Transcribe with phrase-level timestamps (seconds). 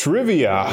[0.00, 0.68] Trivia.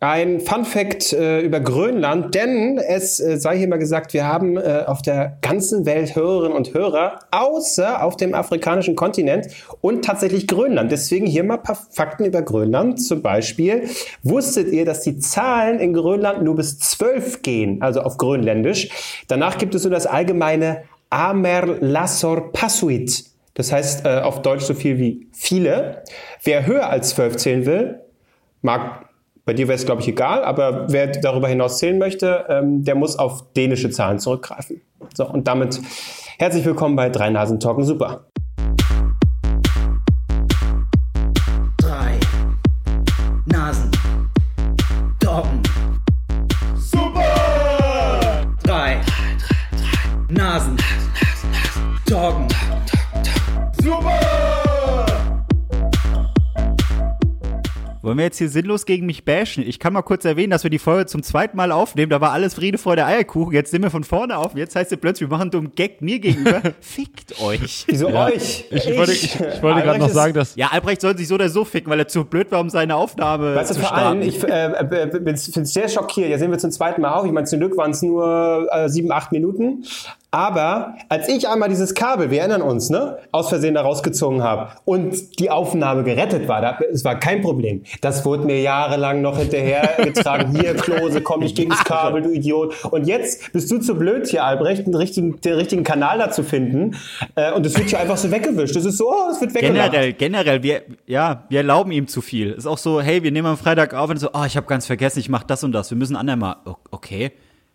[0.00, 4.56] Ein Fun Fact äh, über Grönland, denn es äh, sei hier mal gesagt, wir haben
[4.56, 9.46] äh, auf der ganzen Welt Hörerinnen und Hörer, außer auf dem afrikanischen Kontinent
[9.80, 10.90] und tatsächlich Grönland.
[10.90, 13.00] Deswegen hier mal ein paar Fakten über Grönland.
[13.00, 13.88] Zum Beispiel,
[14.24, 18.88] wusstet ihr, dass die Zahlen in Grönland nur bis zwölf gehen, also auf Grönländisch?
[19.28, 23.24] Danach gibt es so das allgemeine Amer Lassor Passuit.
[23.54, 26.02] Das heißt äh, auf Deutsch so viel wie viele.
[26.42, 28.01] Wer höher als zwölf zählen will,
[28.62, 29.06] mag
[29.44, 32.94] bei dir wäre es, glaube ich, egal, aber wer darüber hinaus zählen möchte, ähm, der
[32.94, 34.80] muss auf dänische Zahlen zurückgreifen.
[35.14, 35.80] So, und damit
[36.38, 38.26] herzlich willkommen bei Drei Nasen Talken Super.
[58.22, 59.66] Wir jetzt hier sinnlos gegen mich bashen?
[59.66, 62.08] Ich kann mal kurz erwähnen, dass wir die Folge zum zweiten Mal aufnehmen.
[62.08, 63.52] Da war alles Friede, Freude, Eierkuchen.
[63.52, 64.54] Jetzt sind wir von vorne auf.
[64.54, 66.62] Jetzt heißt es plötzlich, wir machen dummen Gag mir gegenüber.
[66.80, 67.84] Fickt euch.
[67.88, 68.66] Wieso euch?
[68.70, 71.34] Ich, ich wollte, ich, ich wollte gerade noch sagen, dass Ja, Albrecht soll sich so
[71.34, 74.22] oder so ficken, weil er zu blöd war, um seine Aufnahme Weißt du, zu starten.
[74.22, 76.28] ich äh, äh, bin bin sehr schockiert.
[76.28, 77.26] Jetzt sind wir zum zweiten Mal auf.
[77.26, 79.84] Ich meine, zum Glück waren es nur äh, sieben, acht Minuten.
[80.34, 84.70] Aber als ich einmal dieses Kabel, wir erinnern uns, ne, aus Versehen da rausgezogen habe
[84.86, 87.82] und die Aufnahme gerettet war, da, es war kein Problem.
[88.00, 90.56] Das wurde mir jahrelang noch hinterhergetragen.
[90.58, 92.82] Hier, Klose, komm nicht gegen das Kabel, du Idiot.
[92.86, 96.42] Und jetzt bist du zu blöd hier, Albrecht, den richtigen, den richtigen Kanal da zu
[96.42, 96.96] finden.
[97.34, 98.74] Äh, und es wird hier einfach so weggewischt.
[98.74, 99.92] Das ist so, oh, es wird weggemacht.
[99.92, 102.52] Generell, generell, wir, ja, wir erlauben ihm zu viel.
[102.52, 104.86] Ist auch so, hey, wir nehmen am Freitag auf und so, oh, ich habe ganz
[104.86, 105.90] vergessen, ich mache das und das.
[105.90, 106.56] Wir müssen andermal.
[106.90, 107.32] Okay.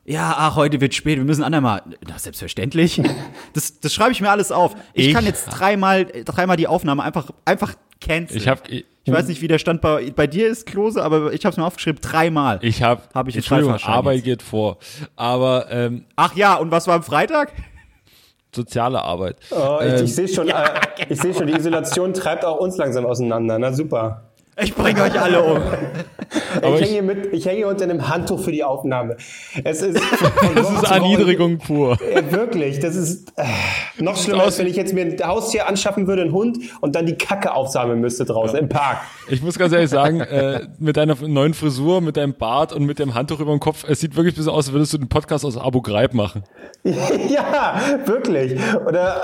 [0.09, 1.81] Ja, ach, heute wird spät, wir müssen andermal.
[2.08, 3.02] Na, selbstverständlich.
[3.53, 4.75] Das, das schreibe ich mir alles auf.
[4.94, 8.39] Ich, Ich- kann jetzt dreimal, dreimal die Aufnahme einfach, einfach canceln.
[8.39, 11.33] ich habe, ich, ich weiß nicht, wie der Stand bei, bei dir ist, Klose, aber
[11.33, 12.59] ich habe es mir aufgeschrieben, dreimal.
[12.61, 14.23] ich habe, Hab ich Entschuldigung, Arbeit jetzt.
[14.25, 14.77] geht vor,
[15.16, 17.52] aber ähm, Ach ja, und was war am Freitag?
[18.55, 19.37] soziale Arbeit.
[19.52, 20.53] Oh, ich, Ähm, ich sehe schon, äh,
[21.09, 23.59] ich sehe schon, die Isolation treibt auch uns langsam auseinander.
[23.59, 24.27] Na super.
[24.60, 25.58] Ich bringe euch alle um.
[26.58, 29.18] ich Aber hänge mit- ich hänge unter einem Handtuch für die Aufnahme.
[29.64, 30.02] Es ist,
[30.56, 31.98] das ist Erniedrigung pur.
[32.14, 33.44] Ja, wirklich, das ist äh,
[34.02, 37.06] noch schlimmer, als wenn ich jetzt mir ein Haustier anschaffen würde, einen Hund, und dann
[37.06, 38.98] die Kacke aufsammeln müsste draußen im Park.
[39.30, 42.98] Ich muss ganz ehrlich sagen, äh, mit deiner neuen Frisur, mit deinem Bart und mit
[42.98, 45.10] dem Handtuch über dem Kopf, es sieht wirklich ein bisschen aus, als würdest du den
[45.10, 46.44] Podcast aus Abu Ghraib machen.
[46.84, 48.60] ja, wirklich.
[48.88, 49.22] Oder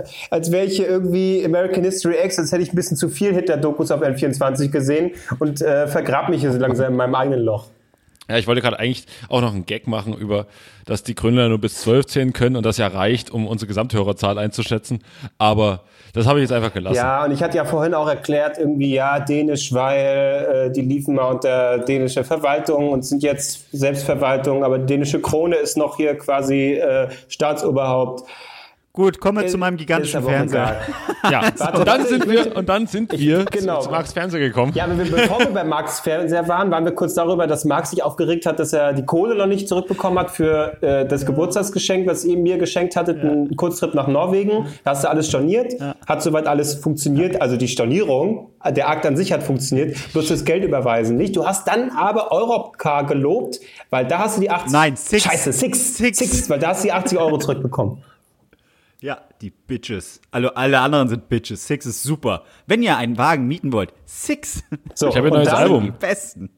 [0.00, 3.08] äh, als wäre ich hier irgendwie American History X, als hätte ich ein bisschen zu
[3.08, 7.40] viel Hitler-Dokus auf N24 gesehen und äh, vergrab mich hier so langsam in meinem eigenen
[7.40, 7.66] Loch.
[8.30, 10.46] Ja, ich wollte gerade eigentlich auch noch einen Gag machen über,
[10.86, 14.38] dass die Gründer nur bis 12 zählen können und das ja reicht, um unsere Gesamthörerzahl
[14.38, 15.02] einzuschätzen.
[15.36, 15.80] Aber
[16.12, 16.94] das habe ich jetzt einfach gelassen.
[16.94, 21.16] Ja, und ich hatte ja vorhin auch erklärt, irgendwie, ja, Dänisch, weil äh, die liefen
[21.16, 26.74] mal unter dänischer Verwaltung und sind jetzt Selbstverwaltung, aber dänische Krone ist noch hier quasi
[26.74, 28.28] äh, Staatsoberhaupt.
[28.92, 30.80] Gut, kommen wir zu meinem gigantischen Fernseher.
[31.30, 33.80] Ja, Warte, und dann sind ich wir, und dann sind wir genau.
[33.80, 34.72] zu Marks Fernseher gekommen.
[34.74, 37.90] Ja, aber wir- bevor wir bei Marx Fernseher waren, waren wir kurz darüber, dass Marx
[37.90, 42.08] sich aufgeregt hat, dass er die Kohle noch nicht zurückbekommen hat für äh, das Geburtstagsgeschenk,
[42.08, 44.66] was ihr mir geschenkt hattet, einen Kurztrip nach Norwegen.
[44.82, 45.74] Da hast du alles storniert,
[46.06, 50.44] hat soweit alles funktioniert, also die Stornierung, der Akt an sich hat funktioniert, bloß das
[50.44, 51.36] Geld überweisen nicht.
[51.36, 54.72] Du hast dann aber Europcar gelobt, weil da hast du die 80...
[54.72, 55.22] Nein, Six.
[55.22, 55.96] Scheiße, Six.
[55.96, 56.18] Six.
[56.18, 58.02] Six, weil da hast du die 80 Euro zurückbekommen.
[59.02, 60.20] Ja, die Bitches.
[60.30, 61.66] Also alle anderen sind Bitches.
[61.66, 62.42] Six ist super.
[62.66, 64.62] Wenn ihr einen Wagen mieten wollt, Six.
[64.94, 65.84] So, Ich habe ein und neues Album.
[65.84, 66.50] Die besten.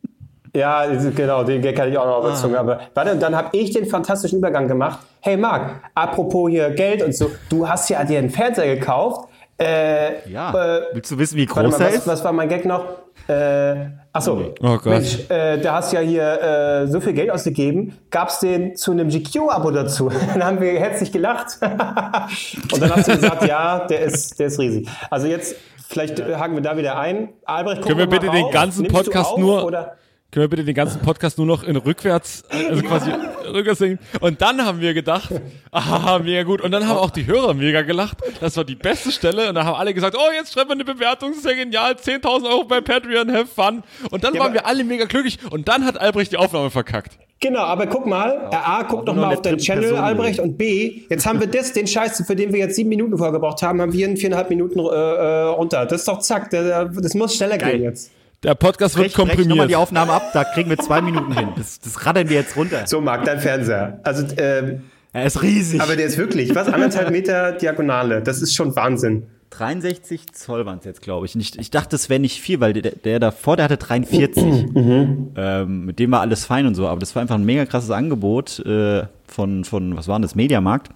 [0.54, 2.28] Ja, genau, den Gag hatte ich auch noch Ah.
[2.28, 2.56] überzogen.
[2.56, 4.98] Aber warte, und dann habe ich den fantastischen Übergang gemacht.
[5.20, 9.30] Hey Marc, apropos hier Geld und so, du hast ja dir einen Fernseher gekauft.
[9.59, 10.50] Äh, Ja.
[10.78, 12.06] Äh, Willst du wissen, wie warte groß mal, er was, ist?
[12.06, 12.84] was war mein Gag noch?
[13.28, 14.78] Äh, achso, Oh.
[14.84, 17.96] Mensch, äh, da hast ja hier äh, so viel Geld ausgegeben.
[18.10, 20.10] Gab's den zu einem GQ-Abo dazu?
[20.32, 21.58] dann haben wir herzlich gelacht.
[21.62, 24.88] und dann hast du gesagt, ja, der ist, der ist riesig.
[25.10, 25.56] Also jetzt,
[25.88, 27.30] vielleicht haken wir da wieder ein.
[27.44, 28.52] Albrecht, guck Können wir bitte den rauf.
[28.52, 29.97] ganzen Nimmst du Podcast auf, nur- Oder?
[30.32, 33.10] Können wir bitte den ganzen Podcast nur noch in rückwärts, also quasi
[33.52, 33.98] rückwärts singen?
[34.18, 35.30] Und dann haben wir gedacht,
[35.70, 36.62] ah, mega gut.
[36.62, 38.16] Und dann haben auch die Hörer mega gelacht.
[38.40, 39.50] Das war die beste Stelle.
[39.50, 41.92] Und dann haben alle gesagt, oh, jetzt schreiben wir eine Bewertung, das ist ja genial.
[41.92, 43.82] 10.000 Euro bei Patreon, have fun.
[44.10, 45.38] Und dann Ja, waren wir alle mega glücklich.
[45.50, 47.18] Und dann hat Albrecht die Aufnahme verkackt.
[47.40, 51.02] Genau, aber guck mal, A, guck doch mal auf deinen Channel, Person Albrecht, und B,
[51.10, 53.92] jetzt haben wir das, den Scheiß, für den wir jetzt sieben Minuten vorgebraucht haben, haben
[53.92, 55.84] wir in viereinhalb Minuten äh, äh, runter.
[55.84, 57.72] Das ist doch zack, der, das muss schneller Geil.
[57.72, 58.12] gehen jetzt.
[58.42, 59.71] Der Podcast wird Brech, brech nochmal komprimiert.
[59.71, 61.48] die Aufnahme ab, da kriegen wir zwei Minuten hin.
[61.56, 62.86] Das, das raddern wir jetzt runter.
[62.86, 64.00] So, Marc, dein Fernseher.
[64.03, 65.80] Also, ähm, Er ist riesig.
[65.80, 68.21] aber der ist wirklich, was, anderthalb Meter Diagonale.
[68.21, 69.27] Das ist schon Wahnsinn.
[69.50, 71.36] 63 Zoll waren es jetzt, glaube ich.
[71.36, 71.59] Ich.
[71.59, 74.44] Ich dachte, das wäre nicht viel, weil der, der davor, der hatte 43.
[75.36, 76.89] ähm, mit dem war alles fein und so.
[76.89, 80.34] Aber das war einfach ein mega krasses Angebot äh, von, von, was war denn das,
[80.34, 80.89] Mediamarkt.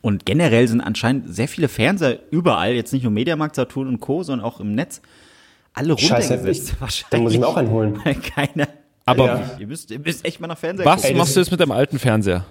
[0.00, 4.22] Und generell sind anscheinend sehr viele Fernseher überall, jetzt nicht nur Mediamarkt, Saturn und Co.,
[4.22, 5.00] sondern auch im Netz,
[5.76, 6.74] alle Scheiße, runtergesetzt.
[6.88, 8.02] ich- dann muss ich mir auch einen holen.
[8.34, 8.66] Keiner.
[9.04, 9.50] Aber Ja.
[9.60, 11.16] Ihr müsst, ihr müsst echt mal nach Fernseher was gucken.
[11.18, 12.44] machst du jetzt mit deinem alten Fernseher?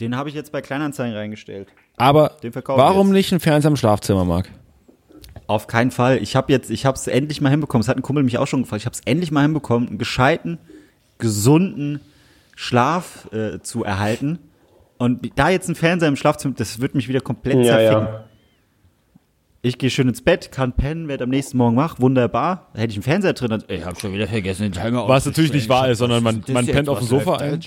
[0.00, 1.66] Den habe ich jetzt bei Kleinanzeigen reingestellt.
[1.96, 2.36] Aber
[2.66, 4.48] warum nicht ein Fernseher im Schlafzimmer, Marc?
[5.48, 6.18] Auf keinen Fall.
[6.22, 7.80] Ich habe jetzt, ich habe es endlich mal hinbekommen.
[7.82, 8.82] Das hat ein Kumpel mich auch schon gefragt.
[8.82, 10.58] Ich habe es endlich mal hinbekommen, einen gescheiten,
[11.18, 12.00] gesunden
[12.54, 14.38] Schlaf äh, zu erhalten.
[14.98, 18.04] Und da jetzt ein Fernseher im Schlafzimmer, das wird mich wieder komplett Ja, zerficken.
[18.14, 18.24] ja.
[19.60, 22.68] Ich gehe schön ins Bett, kann pennen, werde am nächsten Morgen wach, wunderbar.
[22.74, 23.60] Da hätte ich einen Fernseher drin.
[23.66, 26.64] Ich habe schon wieder vergessen, den Timer Was natürlich nicht wahr ist, sondern man, man
[26.64, 27.58] pennt auf dem Sofa ein.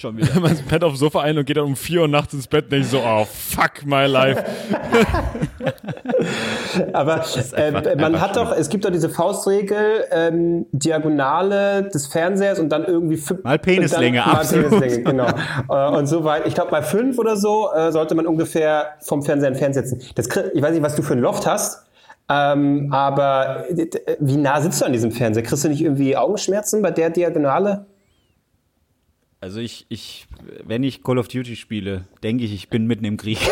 [0.41, 2.63] Man pennt auf dem Sofa ein und geht dann um 4 Uhr nachts ins Bett
[2.65, 4.41] und denkt so, oh fuck my life.
[6.93, 7.25] Aber
[7.57, 12.85] äh, man hat doch, es gibt doch diese Faustregel, ähm, Diagonale des Fernsehers und dann
[12.85, 13.43] irgendwie fünf.
[13.43, 14.45] Mal Penislänge, dann, mal.
[14.45, 15.27] Penislänge, genau.
[15.69, 19.23] Äh, und so weit, ich glaube bei fünf oder so äh, sollte man ungefähr vom
[19.23, 19.99] Fernseher entfernt sitzen.
[20.15, 21.81] Das, ich weiß nicht, was du für ein Loft hast.
[22.31, 23.89] Ähm, aber äh,
[24.19, 25.43] wie nah sitzt du an diesem Fernseher?
[25.43, 27.87] Kriegst du nicht irgendwie Augenschmerzen bei der Diagonale?
[29.43, 30.27] Also ich, ich,
[30.65, 33.39] wenn ich Call of Duty spiele, denke ich, ich bin mitten im Krieg.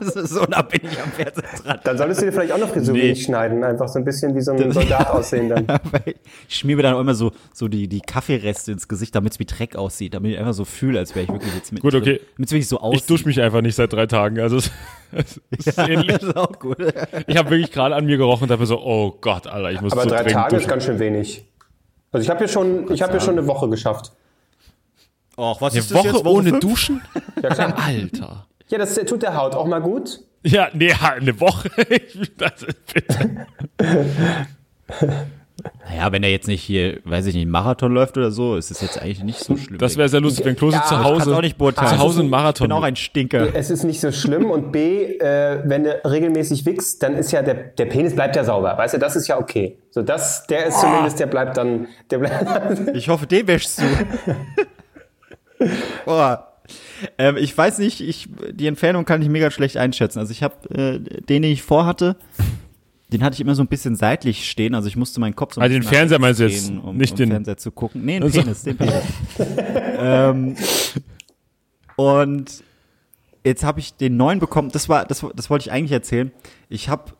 [0.00, 1.80] So nah bin ich am Fernseher dran.
[1.82, 3.14] Dann solltest du dir vielleicht auch noch Frisur Nee.
[3.14, 5.66] schneiden, einfach so ein bisschen wie so ein Soldat aussehen dann.
[6.48, 9.38] Ich schmier mir dann auch immer so, so die, die Kaffeereste ins Gesicht, damit es
[9.38, 11.94] wie Dreck aussieht, damit ich einfach so fühle, als wäre ich wirklich jetzt mit Gut,
[11.94, 12.20] okay.
[12.36, 13.00] Damit es wirklich so aussieht.
[13.00, 14.40] Ich dusche mich einfach nicht seit drei Tagen.
[14.40, 14.70] Also es,
[15.12, 16.08] es ist ähnlich.
[16.18, 16.78] das ist auch gut.
[17.26, 19.80] Ich habe wirklich gerade an mir gerochen und dachte mir so, oh Gott, Alter, ich
[19.80, 20.68] muss Aber so drei Tage ist duschen.
[20.70, 21.44] ganz schön wenig.
[22.12, 24.12] Also ich habe hier schon, ich habe hier schon eine Woche geschafft.
[25.40, 26.26] Och, was Eine ist das Woche jetzt?
[26.26, 26.60] ohne fünf?
[26.60, 27.00] Duschen?
[27.42, 27.74] Ja, klar.
[27.78, 28.46] Alter.
[28.68, 30.20] ja, das tut der Haut auch mal gut.
[30.44, 31.70] Ja, nee, eine Woche.
[31.88, 33.46] Ich- das ist bitte.
[35.88, 38.70] Naja, wenn er jetzt nicht hier, weiß ich nicht, einen Marathon läuft oder so, ist
[38.70, 39.78] es jetzt eigentlich nicht so schlimm.
[39.78, 41.88] Das wäre sehr lustig, wenn Klose Ja, zu ich Hause, auch nicht beurteilen.
[41.90, 42.68] zu Hause einen Ich Marathon.
[42.68, 43.54] bin auch ein Stinker.
[43.54, 47.42] Es ist nicht so schlimm und B, äh, wenn du regelmäßig wickst, dann ist ja
[47.42, 48.76] der, der Penis bleibt ja sauber.
[48.78, 49.78] Weißt du, das ist ja okay.
[49.90, 53.84] So, das, der ist zumindest, der bleibt dann, der bleibt, Ich hoffe, den wäschst du.
[56.04, 56.46] Boah.
[57.18, 60.18] Ähm, ich weiß nicht, ich, die Entfernung kann ich mega schlecht einschätzen.
[60.18, 62.16] Also ich habe äh, den, den ich vorhatte,
[63.12, 64.74] den hatte ich immer so ein bisschen seitlich stehen.
[64.74, 66.68] Also ich musste meinen Kopf so ein Also den bisschen nach Fernseher meinst du jetzt,
[66.68, 68.04] drehen, um, nicht um den- Fernseher zu gucken.
[68.04, 68.94] Nee, den Also- Penis, den Penis.
[69.98, 70.56] ähm,
[71.96, 72.62] und
[73.44, 74.70] jetzt habe ich den neuen bekommen.
[74.70, 76.30] Das war, das, das wollte ich eigentlich erzählen.
[76.68, 77.12] Ich habe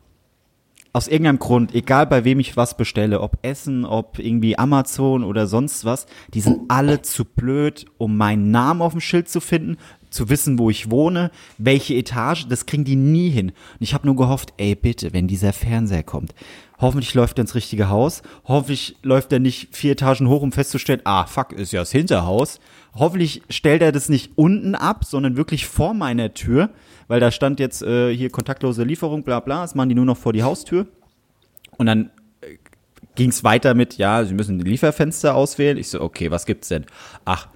[0.93, 5.47] aus irgendeinem Grund, egal bei wem ich was bestelle, ob Essen, ob irgendwie Amazon oder
[5.47, 9.77] sonst was, die sind alle zu blöd, um meinen Namen auf dem Schild zu finden,
[10.09, 13.49] zu wissen, wo ich wohne, welche Etage, das kriegen die nie hin.
[13.49, 16.35] Und ich habe nur gehofft, ey bitte, wenn dieser Fernseher kommt,
[16.81, 21.01] hoffentlich läuft er ins richtige Haus, hoffentlich läuft er nicht vier Etagen hoch, um festzustellen,
[21.05, 22.59] ah fuck, ist ja das Hinterhaus.
[22.93, 26.71] Hoffentlich stellt er das nicht unten ab, sondern wirklich vor meiner Tür,
[27.07, 30.17] weil da stand jetzt äh, hier kontaktlose Lieferung, bla bla, das machen die nur noch
[30.17, 30.87] vor die Haustür.
[31.77, 32.09] Und dann
[32.41, 32.57] äh,
[33.15, 35.77] ging es weiter mit, ja, Sie müssen ein Lieferfenster auswählen.
[35.77, 36.85] Ich so, okay, was gibt's denn?
[37.23, 37.47] Ach,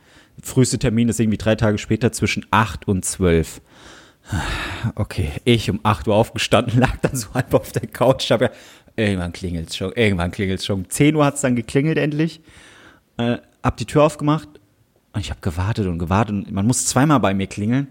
[0.42, 3.62] früheste Termin ist irgendwie drei Tage später zwischen 8 und 12.
[4.96, 8.32] Okay, ich um 8 Uhr aufgestanden, lag dann so halb auf der Couch.
[8.32, 8.50] Hab ja,
[8.96, 10.82] irgendwann klingelt's schon, irgendwann klingelt's schon.
[10.82, 12.42] Um 10 Uhr hat's dann geklingelt endlich.
[13.18, 14.48] Äh, hab die Tür aufgemacht
[15.14, 16.36] und ich habe gewartet und gewartet.
[16.36, 17.88] Und man muss zweimal bei mir klingeln.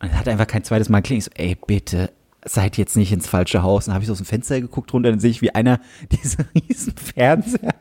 [0.00, 1.28] Und es hat einfach kein zweites Mal klingelt.
[1.28, 2.10] Ich so, ey, bitte,
[2.44, 3.86] seid jetzt nicht ins falsche Haus.
[3.86, 5.80] Dann habe ich so aus dem Fenster geguckt runter, dann sehe ich, wie einer
[6.10, 7.74] diese riesen Fernseher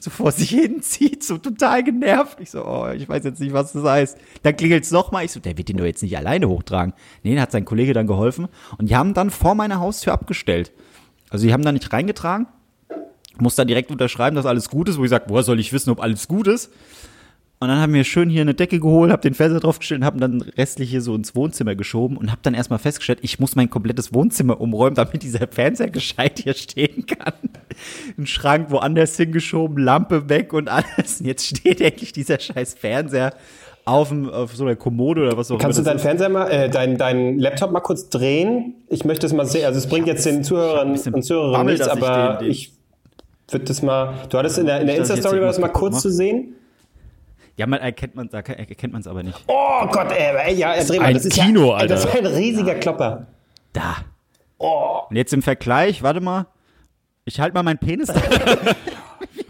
[0.00, 2.38] so vor sich hinzieht, so total genervt.
[2.40, 4.18] Ich so, oh, ich weiß jetzt nicht, was das heißt.
[4.42, 5.24] Dann klingelt's noch mal.
[5.24, 6.94] Ich so, der wird den doch jetzt nicht alleine hochtragen.
[7.22, 8.48] Nee, dann hat sein Kollege dann geholfen.
[8.78, 10.72] Und die haben dann vor meiner Haustür abgestellt.
[11.30, 12.46] Also die haben da nicht reingetragen.
[13.38, 15.90] Muss dann direkt unterschreiben, dass alles gut ist, wo ich sage, woher soll ich wissen,
[15.90, 16.70] ob alles gut ist?
[17.60, 20.18] Und dann haben wir schön hier eine Decke geholt, hab den Fernseher draufgestellt und hab
[20.18, 23.70] dann restlich hier so ins Wohnzimmer geschoben und hab dann erstmal festgestellt, ich muss mein
[23.70, 27.32] komplettes Wohnzimmer umräumen, damit dieser Fernseher gescheit hier stehen kann.
[28.18, 31.20] Ein Schrank woanders hingeschoben, Lampe weg und alles.
[31.20, 33.34] Und jetzt steht endlich dieser scheiß Fernseher
[33.86, 35.90] auf, dem, auf so einer Kommode oder was auch Kannst du immer.
[35.90, 38.74] deinen Fernseher mal, äh, deinen dein Laptop mal kurz drehen?
[38.88, 39.66] Ich möchte es mal sehen.
[39.66, 42.72] Also es bringt jetzt den Zuhörern und Zuhörern nichts, ich aber den- ich
[43.50, 44.14] würde das mal.
[44.30, 46.54] Du hattest in der, in der ich Insta-Story war das mal kurz kaputt zu sehen.
[47.56, 49.38] ja, man erkennt man, da erkennt man es aber nicht.
[49.48, 51.04] Oh Gott, ey, ey ja, dreh mal.
[51.06, 52.28] ein das ist Kino, ja, ey, Das ist Alter.
[52.30, 53.26] ein riesiger Klopper.
[53.74, 53.96] Da.
[54.56, 56.46] Und jetzt im Vergleich, warte mal.
[57.26, 58.08] Ich halte mal meinen Penis.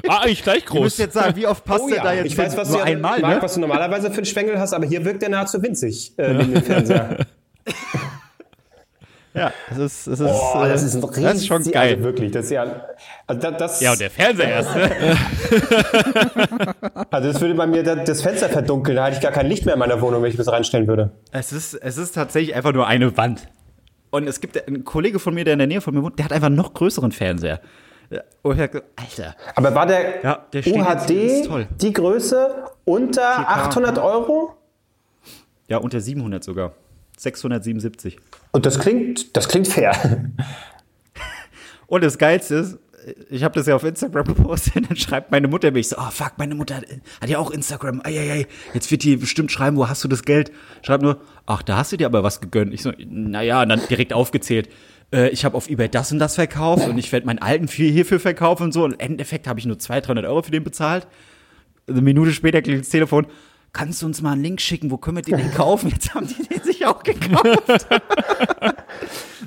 [0.09, 0.99] Ah, eigentlich gleich Du musst groß.
[0.99, 3.21] jetzt sagen, wie oft passt der da jetzt Oh ich weiß, was Nur du, einmal,
[3.21, 3.43] Marc, ne?
[3.43, 6.55] was du normalerweise für einen Schwengel hast, aber hier wirkt der nahezu winzig äh, neben
[6.55, 7.19] dem Fernseher.
[9.37, 11.95] Ja, das ist, das ist, Oh, äh, das ist ein riesig, das ist schon geil.
[11.95, 12.85] Also wirklich, das ist ja,
[13.27, 14.91] also das, das, ja, und der Fernseher erst, ne?
[17.11, 19.65] also das würde bei mir das, das Fenster verdunkeln, da hätte ich gar kein Licht
[19.65, 21.11] mehr in meiner Wohnung, wenn ich das reinstellen würde.
[21.33, 23.49] Es ist, es ist tatsächlich einfach nur eine Wand.
[24.11, 26.27] Und es gibt einen Kollege von mir, der in der Nähe von mir wohnt, der
[26.27, 27.61] hat einfach einen noch größeren Fernseher.
[28.43, 31.49] Und ich hab gesagt, Alter, Aber war der, Ja, der UHD
[31.81, 33.45] die Größe unter 4K.
[33.47, 34.55] 800 Euro?
[35.69, 36.73] ja, unter 700 sogar.
[37.17, 38.19] 677.
[38.53, 39.93] Und das klingt, das klingt fair.
[41.87, 42.79] Und das Geilste ist,
[43.31, 46.33] ich habe das ja auf Instagram gepostet, dann schreibt meine Mutter mich so, oh fuck,
[46.39, 50.09] meine Mutter hat, ja auch Instagram, ei, jetzt wird die bestimmt schreiben, wo hast du
[50.09, 50.51] das Geld?
[50.83, 52.73] Schreibt nur, ach, da hast du dir aber was gegönnt.
[52.73, 54.69] Ich so, naja, und dann direkt aufgezählt,
[55.13, 57.91] äh, ich habe auf Ebay das und das verkauft und ich werde meinen alten viel
[57.91, 58.85] hierfür verkaufen und so.
[58.85, 61.07] Und im Endeffekt habe ich nur 200, 300 Euro für den bezahlt.
[61.89, 63.27] Eine Minute später klingelt das Telefon,
[63.73, 65.91] kannst du uns mal einen Link schicken, wo können wir den denn kaufen?
[65.91, 67.67] Jetzt haben die den sich auch gekauft.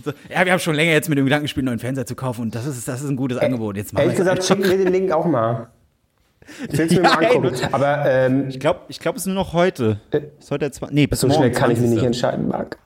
[0.04, 2.16] so, ja, wir haben schon länger jetzt mit dem Gedanken gespielt, einen neuen Fernseher zu
[2.16, 3.78] kaufen und das ist, das ist ein gutes Angebot.
[3.78, 5.70] Jetzt machen Ehrlich wir gesagt, schick mir den Link auch mal.
[6.70, 7.56] Ich will es mir Ja, mal angucken.
[7.56, 10.00] ey, Aber ähm, Ich glaube, ich glaub, es ist nur noch heute.
[10.40, 12.06] Ist heute der zwei, nee, bis so morgen schnell kann ich mich nicht 20..
[12.06, 12.78] entscheiden, Marc.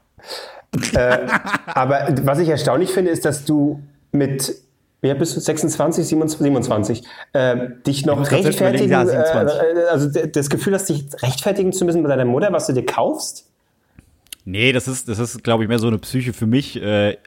[0.94, 1.18] Äh,
[1.66, 4.56] aber was ich erstaunlich finde, ist, dass du mit,
[5.02, 9.60] alt bist du, 26, 27, 27 äh, dich noch rechtfertigen, ja, äh, 27.
[9.90, 13.48] also das Gefühl hast, dich rechtfertigen zu müssen bei deiner Mutter, was du dir kaufst?
[14.46, 17.18] Nee, das ist, das ist, glaube ich, mehr so eine Psyche für mich, äh,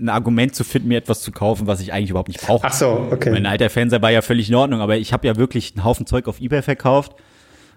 [0.00, 2.64] ein Argument zu finden, mir etwas zu kaufen, was ich eigentlich überhaupt nicht brauche.
[2.66, 3.30] Ach so, okay.
[3.30, 6.06] Mein alter Fernseher war ja völlig in Ordnung, aber ich habe ja wirklich einen Haufen
[6.06, 7.14] Zeug auf Ebay verkauft.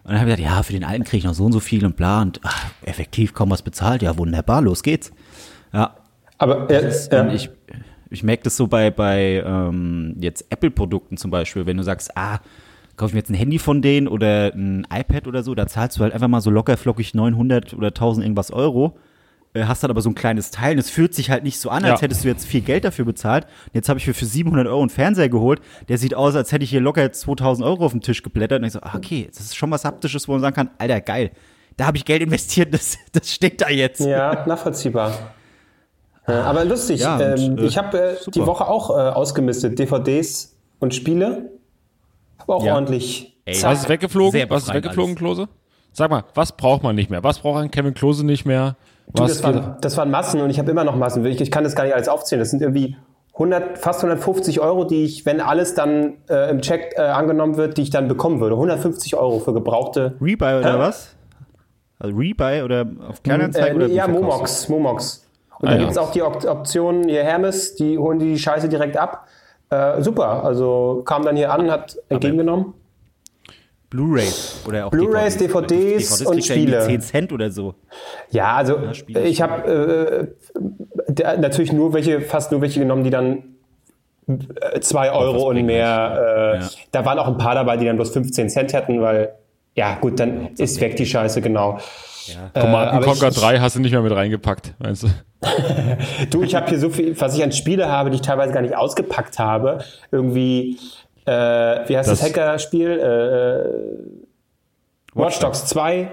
[0.03, 1.60] Und dann habe ich gesagt, ja, für den alten kriege ich noch so und so
[1.60, 4.01] viel und bla und ach, effektiv kaum was bezahlt.
[4.01, 5.12] Ja, wunderbar, los geht's.
[5.74, 5.96] Ja,
[6.38, 7.50] Aber äh, Und äh, ich,
[8.10, 12.39] ich merke das so bei, bei ähm, jetzt Apple-Produkten zum Beispiel, wenn du sagst, ah,
[12.98, 15.98] kaufe ich mir jetzt ein Handy von denen oder ein iPad oder so, da zahlst
[15.98, 18.98] du halt einfach mal so locker flockig 900 oder 1000 irgendwas Euro,
[19.55, 21.84] hast dann aber so ein kleines Teil und es fühlt sich halt nicht so an,
[21.84, 22.03] als Ja.
[22.05, 23.46] hättest du jetzt viel Geld dafür bezahlt.
[23.46, 26.51] Und jetzt habe ich mir für 700 Euro einen Fernseher geholt, der sieht aus, als
[26.51, 28.93] hätte ich hier locker jetzt 2000 Euro auf den Tisch geblättert und ich so, ah,
[28.96, 31.31] okay, das ist schon was Haptisches, wo man sagen kann, Alter, geil.
[31.77, 34.00] Da habe ich Geld investiert, das, das steht da jetzt.
[34.01, 35.12] ja, nachvollziehbar.
[36.27, 39.77] Äh, aber lustig, Ja, und, ähm, äh, ich habe äh, die Woche auch äh, ausgemistet,
[39.79, 41.51] DVDs und Spiele.
[42.38, 42.75] Aber auch Ja.
[42.75, 43.36] ordentlich.
[43.46, 43.72] Ey, Zack.
[43.72, 44.50] Was ist weggeflogen?
[44.50, 45.17] Was ist weggeflogen, alles.
[45.20, 45.50] Klose?
[45.93, 47.24] Sag mal, was braucht man nicht mehr?
[47.24, 48.77] Was braucht ein Kevin Klose nicht mehr?
[49.13, 51.25] Du, das, waren, das waren Massen und ich habe immer noch Massen.
[51.25, 52.39] Ich, ich kann das gar nicht alles aufzählen.
[52.39, 52.96] Das sind irgendwie
[53.34, 57.77] 100, fast 150 Euro, die ich, wenn alles dann äh, im Check äh, angenommen wird,
[57.77, 58.56] die ich dann bekommen würde.
[58.56, 60.15] 150 Euro für gebrauchte.
[60.22, 60.80] Rebuy oder Hä?
[60.80, 61.15] was?
[62.00, 64.08] Also Rebuy oder auf Kleinanzeigen Äh, oder ja?
[64.08, 64.70] Momox.
[64.70, 65.25] Momox.
[65.60, 65.80] Und Ah, da ja.
[65.82, 69.27] gibt es auch die Op Option hier Hermes, die holen die Scheiße direkt ab.
[69.70, 72.74] Äh, super, also kam dann hier an, hat entgegengenommen.
[73.91, 76.79] Blu-rays oder auch Blu-rays, DVDs und du ja irgendwie Spiele.
[76.88, 77.75] 10 Cent oder so.
[78.31, 80.33] Ja, also Spiele, ich habe
[81.17, 83.43] äh, natürlich nur welche, fast nur welche genommen, die dann
[84.79, 86.55] 2 Euro und mehr.
[86.55, 86.69] Äh, Ja.
[86.91, 89.33] Da waren auch ein paar dabei, die dann bloß 15 Cent hätten, weil
[89.75, 91.77] ja gut, dann ist weg die Scheiße, genau.
[92.53, 95.07] Aber Conquer ich- 3 hast du nicht mehr mit reingepackt, meinst du?
[96.29, 98.62] Du, ich habe hier so viel, was ich an Spiele habe, die ich teilweise gar
[98.62, 99.79] nicht ausgepackt habe.
[100.12, 100.77] Irgendwie,
[101.25, 101.32] äh,
[101.88, 103.00] wie heißt das, Das- Hackerspiel?
[103.00, 104.12] Äh,
[105.13, 106.08] Watch Dogs 2,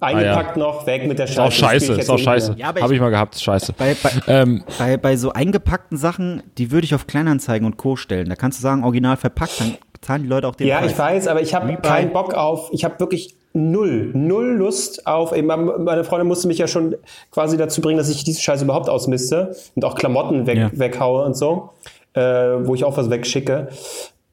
[0.00, 1.86] eingepackt noch, weg mit der Ist auch Scheiße.
[1.86, 2.54] Scheiße, ist auch scheiße.
[2.56, 3.72] Ja, Habe ich- mal gehabt, ist scheiße.
[3.76, 7.96] Bei, bei, Ähm, bei, bei so eingepackten Sachen, die würde ich auf Kleinanzeigen und Co.
[7.96, 8.28] stellen.
[8.28, 10.92] Da kannst du sagen, original verpackt, dann zahlen die Leute auch den Ja, Preis.
[10.92, 15.32] ich weiß, aber ich habe keinen Bock auf, ich habe wirklich null, null Lust auf,
[15.42, 16.96] meine Freundin musste mich ja schon
[17.30, 20.70] quasi dazu bringen, dass ich diese Scheiße überhaupt ausmiste und auch Klamotten weg, Ja.
[20.72, 21.70] weghaue und so,
[22.14, 23.68] äh, wo ich auch was wegschicke.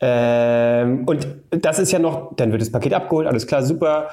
[0.02, 4.10] Ähm, und das ist ja noch, dann wird das Paket abgeholt, alles klar, super.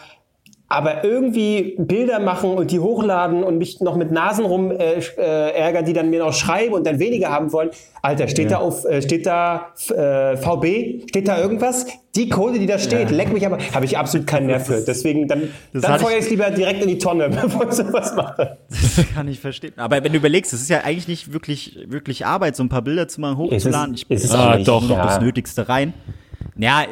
[0.71, 5.53] Aber irgendwie Bilder machen und die hochladen und mich noch mit Nasen rum äh, äh,
[5.53, 7.71] ärgern, die dann mir noch schreiben und dann weniger haben wollen.
[8.03, 11.87] Alter, steht da auf, äh, steht da äh, VB, steht da irgendwas?
[12.15, 14.83] Die Kohle, die da steht, leck mich aber, habe ich absolut keinen Nerv für.
[14.83, 18.59] Deswegen, dann, dann feuer ich es lieber direkt in die Tonne, bevor ich sowas mache.
[18.69, 19.73] Das kann ich verstehen.
[19.77, 22.83] Aber wenn du überlegst, es ist ja eigentlich nicht wirklich, wirklich Arbeit, so ein paar
[22.83, 23.95] Bilder zu machen, hochzuladen.
[23.95, 25.07] Ist es- ich ist es ah, doch noch ja.
[25.07, 25.95] das Nötigste rein.
[26.57, 26.87] Ja, äh,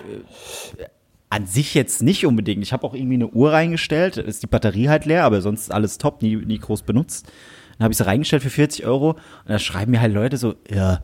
[1.30, 2.62] an sich jetzt nicht unbedingt.
[2.62, 5.99] Ich habe auch irgendwie eine Uhr reingestellt, ist die Batterie halt leer, aber sonst alles
[5.99, 7.26] top, nie, nie groß benutzt.
[7.78, 9.18] Dann habe ich sie reingestellt für 40 Euro und
[9.49, 11.02] da schreiben mir halt Leute so, ja,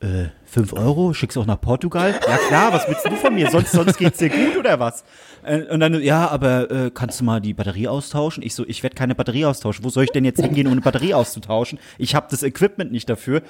[0.00, 2.14] äh, 5 Euro, schickst du auch nach Portugal?
[2.28, 3.50] Ja klar, was willst du von mir?
[3.50, 5.04] Sonst, sonst geht's dir gut oder was?
[5.44, 8.42] Äh, Und dann, ja, aber äh, kannst du mal die Batterie austauschen?
[8.42, 9.84] Ich so, ich werde keine Batterie austauschen.
[9.84, 11.78] Wo soll ich denn jetzt hingehen, um eine Batterie auszutauschen?
[11.96, 13.42] Ich habe das Equipment nicht dafür.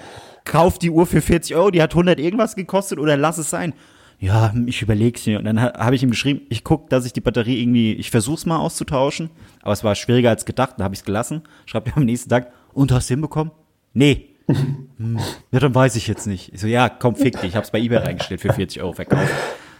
[0.44, 3.72] Kauf die Uhr für 40 Euro, die hat 100 irgendwas gekostet oder lass es sein.
[4.24, 5.38] Ja, ich überleg's mir.
[5.38, 8.10] Und dann ha- habe ich ihm geschrieben, ich guck, dass ich die Batterie irgendwie, ich
[8.10, 9.30] versuch's mal auszutauschen.
[9.62, 11.42] Aber es war schwieriger als gedacht, dann habe ich's gelassen.
[11.66, 13.52] Schreibt er am nächsten Tag, und hast du hinbekommen?
[13.92, 14.30] Nee.
[14.48, 15.18] Hm,
[15.52, 16.52] ja, dann weiß ich jetzt nicht.
[16.54, 17.50] Ich so, ja, komm, fick dich.
[17.50, 19.28] Ich hab's bei eBay reingestellt für 40 Euro verkauft.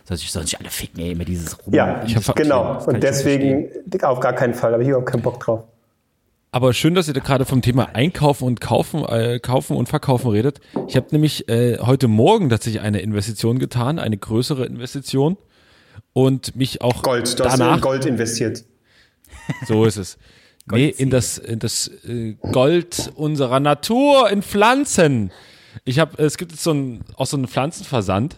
[0.04, 1.72] Soll ich, sich alle ficken, ey, immer dieses Rum.
[1.72, 2.78] Ja, Ich genau.
[2.84, 3.68] Und deswegen
[4.02, 4.70] auf gar keinen Fall.
[4.70, 5.64] Da habe ich überhaupt keinen Bock drauf.
[6.54, 10.30] Aber schön, dass ihr da gerade vom Thema Einkaufen und Kaufen, äh, Kaufen und Verkaufen
[10.30, 10.61] redet.
[10.87, 15.37] Ich habe nämlich äh, heute Morgen tatsächlich eine Investition getan, eine größere Investition
[16.12, 17.40] und mich auch Gold.
[17.40, 18.62] Du hast danach in Gold investiert.
[19.66, 20.16] So ist es.
[20.70, 25.32] nee, in das, in das äh, Gold unserer Natur, in Pflanzen.
[25.84, 28.37] Ich habe, es gibt jetzt so einen, auch so einen Pflanzenversand.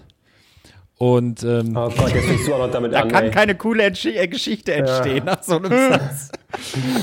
[0.99, 3.09] Und ähm, Oh Gott, jetzt fängst du auch noch damit Da an.
[3.11, 3.31] kann ey.
[3.31, 6.31] keine coole Entsch äh, Geschichte entstehen nach so einem Satz.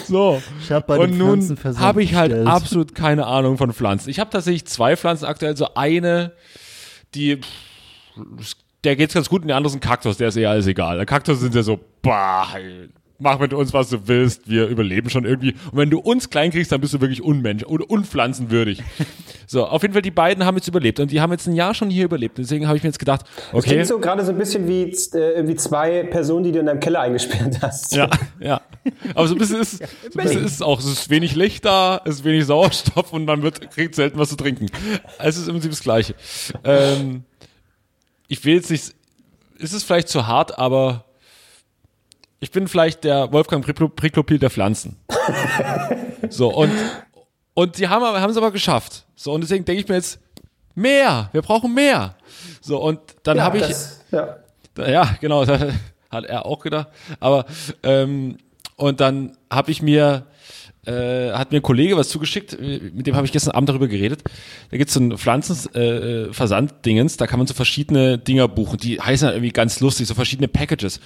[0.08, 0.42] so.
[0.62, 2.48] Ich hab bei Und nun habe ich halt bestellt.
[2.48, 4.10] absolut keine Ahnung von Pflanzen.
[4.10, 5.56] Ich habe tatsächlich zwei Pflanzen aktuell.
[5.56, 6.32] So eine,
[7.14, 10.50] die, pff, der geht's ganz gut, und der andere ist ein Kaktus, der ist eher
[10.50, 10.98] alles egal.
[10.98, 12.48] Der Kaktus sind ja so, bah,
[13.24, 15.54] mach mit uns, was du willst, wir überleben schon irgendwie.
[15.72, 18.84] Und wenn du uns klein kriegst, dann bist du wirklich unmensch oder unpflanzenwürdig.
[19.46, 21.74] So, auf jeden Fall, die beiden haben jetzt überlebt und die haben jetzt ein Jahr
[21.76, 22.38] schon hier überlebt.
[22.38, 23.74] Deswegen habe ich mir jetzt gedacht, Das okay.
[23.74, 26.80] klingt so gerade so ein bisschen wie äh, irgendwie zwei Personen, die du in deinem
[26.80, 27.94] Keller eingesperrt hast.
[27.94, 28.62] Ja, ja.
[29.14, 29.84] Aber so ein bisschen ist, so
[30.20, 30.80] ein bisschen ist es auch.
[30.80, 34.30] Es ist wenig Licht da, es ist wenig Sauerstoff und man wird, kriegt selten was
[34.30, 34.68] zu trinken.
[35.20, 36.16] Es ist im Prinzip das Gleiche.
[36.64, 37.24] Ähm,
[38.28, 38.96] ich will jetzt nicht,
[39.60, 41.06] ist es vielleicht zu hart, aber
[42.44, 44.98] ich bin vielleicht der Wolfgang Priklo- Priklopil der Pflanzen.
[46.30, 46.72] So, und,
[47.54, 49.06] und die haben, haben es aber geschafft.
[49.16, 50.20] So, und deswegen denke ich mir jetzt,
[50.74, 52.16] mehr, wir brauchen mehr.
[52.62, 53.68] So, und dann Ja, habe ich.
[53.68, 54.38] das, ja.
[54.78, 55.62] Ja, genau, das
[56.10, 56.88] hat er auch gedacht.
[57.20, 57.46] Aber
[57.84, 58.38] ähm,
[58.78, 60.26] und dann habe ich mir
[60.86, 64.24] äh, hat mir ein Kollege was zugeschickt, mit dem habe ich gestern Abend darüber geredet.
[64.72, 68.78] Da gibt's so ein Pflanzenversanddingens, äh, Versanddingens, da kann man so verschiedene Dinger buchen.
[68.78, 71.00] Die heißen dann irgendwie ganz lustig, so verschiedene Packages.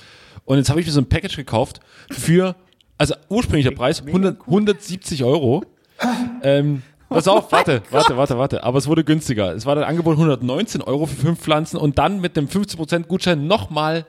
[0.47, 2.55] Und jetzt habe ich mir so ein Package gekauft für,
[2.97, 5.65] also ursprünglicher Preis 100, 170 Euro.
[6.41, 8.63] Ähm, pass auf, warte, warte, warte, warte.
[8.63, 9.53] Aber es wurde günstiger.
[9.53, 13.45] Es war dann Angebot 119 Euro für fünf Pflanzen und dann mit dem 15% Gutschein
[13.45, 14.05] nochmal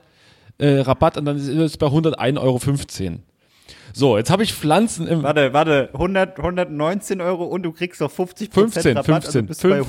[0.59, 3.19] äh, Rabatt und dann ist es bei 101,15 Euro.
[3.91, 5.23] So, jetzt habe ich Pflanzen im.
[5.23, 9.63] Warte, warte, 100, 119 Euro und du kriegst noch 50 15, Rabatt, 15, also bist
[9.63, 9.83] du bei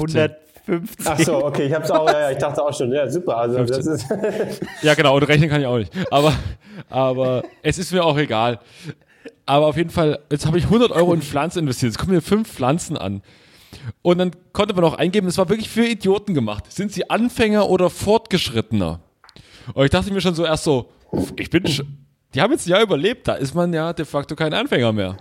[0.71, 1.07] 15.
[1.07, 1.07] 150.
[1.07, 3.37] Ach so, okay, ich hab's auch, ja, ja, ich dachte auch schon, ja, super.
[3.37, 4.07] Also das ist,
[4.83, 5.93] Ja, genau, und rechnen kann ich auch nicht.
[6.11, 6.33] Aber,
[6.89, 8.61] aber es ist mir auch egal.
[9.47, 11.93] Aber auf jeden Fall, jetzt habe ich 100 Euro in Pflanzen investiert.
[11.93, 13.23] Jetzt kommen mir fünf Pflanzen an.
[14.03, 16.73] Und dann konnte man auch eingeben, es war wirklich für Idioten gemacht.
[16.73, 19.01] Sind sie Anfänger oder Fortgeschrittener?
[19.75, 20.91] Und ich dachte mir schon so erst so,
[21.37, 21.65] ich bin
[22.35, 25.17] die haben jetzt ein Jahr überlebt, da ist man ja de facto kein Anfänger mehr.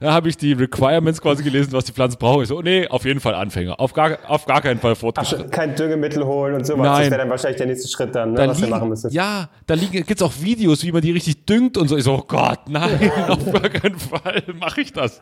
[0.00, 2.42] Da habe ich die Requirements quasi gelesen, was die Pflanzen brauchen.
[2.42, 3.78] Ich so, nee, auf jeden Fall Anfänger.
[3.78, 5.50] Auf gar, auf gar keinen Fall Fortgeschrittener.
[5.50, 6.84] kein Düngemittel holen und sowas.
[6.86, 7.00] Nein.
[7.02, 9.14] Das wäre dann wahrscheinlich der nächste Schritt dann, ne, Da was liegen, machen müsstest.
[9.14, 11.96] ja, da liegen, gibt's auch Videos, wie man die richtig düngt und so.
[11.96, 15.20] Ich so, oh Gott, nein, auf gar keinen Fall mache ich das.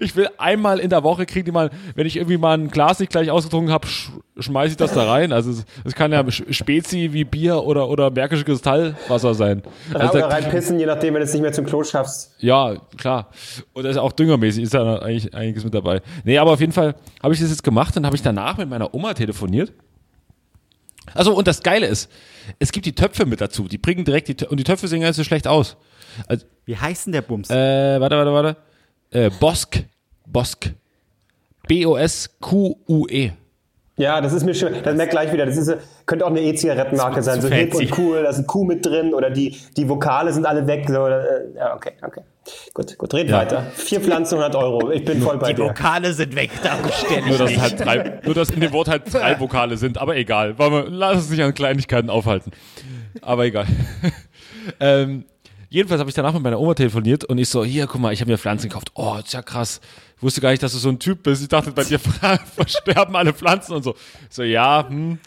[0.00, 2.98] Ich will einmal in der Woche kriegen die mal, wenn ich irgendwie mal ein Glas
[3.00, 5.32] nicht gleich ausgetrunken habe, sch schmeiße ich das da rein.
[5.32, 9.62] Also es, kann ja Spezi wie Bier oder oder Märkische Kristallwasser sein.
[9.94, 12.34] Also Oder da- reinpissen, je nachdem, wenn du es nicht mehr zum Klo schaffst.
[12.38, 13.30] ja, klar.
[13.72, 16.02] Und das ist auch düngermäßig, ist ja eigentlich einiges mit dabei.
[16.24, 18.68] Nee, aber auf jeden Fall habe ich das jetzt gemacht und habe ich danach mit
[18.68, 19.72] meiner Oma telefoniert.
[21.14, 22.10] Also und das Geile ist,
[22.58, 23.68] es gibt die Töpfe mit dazu.
[23.68, 25.76] Die bringen direkt die Töpfe, und die Töpfe sehen gar nicht so schlecht aus.
[26.28, 27.48] Also, Wie heißt denn der Bums?
[27.50, 27.54] äh,
[28.00, 28.56] warte, warte, warte.
[29.10, 29.82] Äh, Bosk.
[30.26, 30.70] Bosk.
[31.68, 33.30] B-O-S-Q-U-E.
[33.98, 37.22] Ja, das ist mir schon, das merkt gleich wieder, das ist, könnte auch eine E-Zigarettenmarke
[37.22, 40.34] sein, so hip und cool, da ist ein Kuh mit drin oder die, die Vokale
[40.34, 40.84] sind alle weg.
[40.86, 41.22] So, äh,
[41.56, 42.20] ja, okay, okay.
[42.74, 43.38] Gut, gut, red Ja.
[43.38, 43.62] weiter.
[43.74, 44.90] Vier Pflanzen, 100 Euro.
[44.90, 45.70] Ich bin voll bei die dir.
[45.70, 47.60] Vokale sind weg, da bestelle Nur ich dass, nicht.
[47.62, 50.54] halt drei, nur, dass in dem Wort halt drei Vokale sind, aber egal.
[50.88, 52.52] Lass uns nicht an Kleinigkeiten aufhalten.
[53.22, 53.64] Aber egal.
[54.80, 55.24] ähm,
[55.68, 58.20] jedenfalls habe ich danach mit meiner Oma telefoniert und ich so, hier, guck mal, ich
[58.20, 58.92] habe mir Pflanzen gekauft.
[58.94, 59.80] Oh, ist ja krass.
[60.16, 61.42] Ich wusste gar nicht, dass du so ein Typ bist.
[61.42, 61.98] Ich dachte, bei dir
[62.54, 63.94] versterben alle Pflanzen und so.
[64.28, 65.18] Ich so, ja, hm.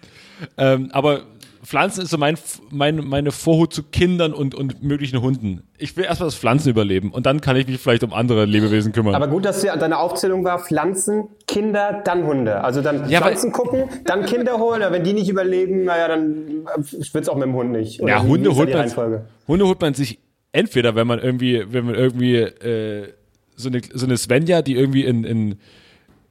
[0.58, 1.24] Ähm, aber
[1.64, 2.38] Pflanzen ist so mein,
[2.72, 5.64] mein, meine Vorhut zu Kindern und, und möglichen Hunden.
[5.78, 8.94] Ich will erstmal das Pflanzen überleben und dann kann ich mich vielleicht um andere Lebewesen
[8.94, 9.14] kümmern.
[9.14, 12.64] Aber gut, dass deine Aufzählung war, Pflanzen, Kinder, dann Hunde.
[12.64, 16.66] Also dann Ja, Pflanzen gucken, dann Kinder holen, aber wenn die nicht überleben, naja, dann
[17.12, 18.02] wird's auch mit dem Hund nicht.
[18.02, 19.22] Oder Ja, Hunde holt, man?
[19.48, 20.20] Hunde holt man sich
[20.52, 23.14] entweder, wenn man irgendwie, wenn man irgendwie äh,
[23.56, 25.56] so, eine, so eine Svenja, die irgendwie in, in,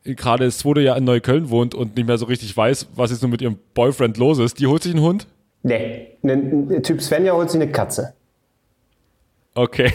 [0.05, 3.11] in gerade das zweite Jahr in Neukölln wohnt und nicht mehr so richtig weiß, was
[3.11, 5.27] jetzt nur mit ihrem Boyfriend los ist, die holt sich einen Hund.
[5.63, 8.15] Nee, ein, ein Typ Svenja holt sich eine Katze.
[9.55, 9.93] Okay.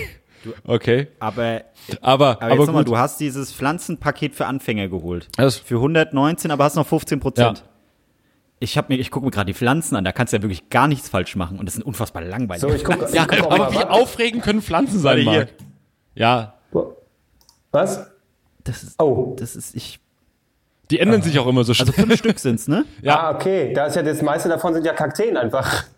[0.66, 1.08] Okay.
[1.20, 1.62] Aber, Aber,
[2.02, 5.30] aber, aber, jetzt nochmal, du hast dieses Pflanzenpaket für Anfänger geholt.
[5.38, 7.60] Das- für 119, aber hast noch 15 Prozent.
[7.60, 7.64] Ja.
[8.64, 10.70] Ich, hab mir- ich gucke mir gerade die Pflanzen an, da kannst du ja wirklich
[10.70, 12.62] gar nichts falsch machen und das sind unfassbar langweilig.
[12.62, 13.08] So, ich gucke.
[13.14, 15.24] ja, ich guck aber wie aufregend können Pflanzen sein.
[15.26, 15.50] Marc?
[16.16, 16.54] Ja,
[17.72, 18.08] Was?
[18.64, 19.36] das ist, Oh.
[19.38, 20.00] das ist, ich,
[20.92, 21.90] Die ändern sich auch immer so schnell.
[21.90, 22.86] Also fünf Stück sind's, ne?
[23.02, 23.20] Ja.
[23.20, 23.74] Ah, okay.
[23.74, 25.84] Da ist ja das meiste davon sind ja Kakteen einfach.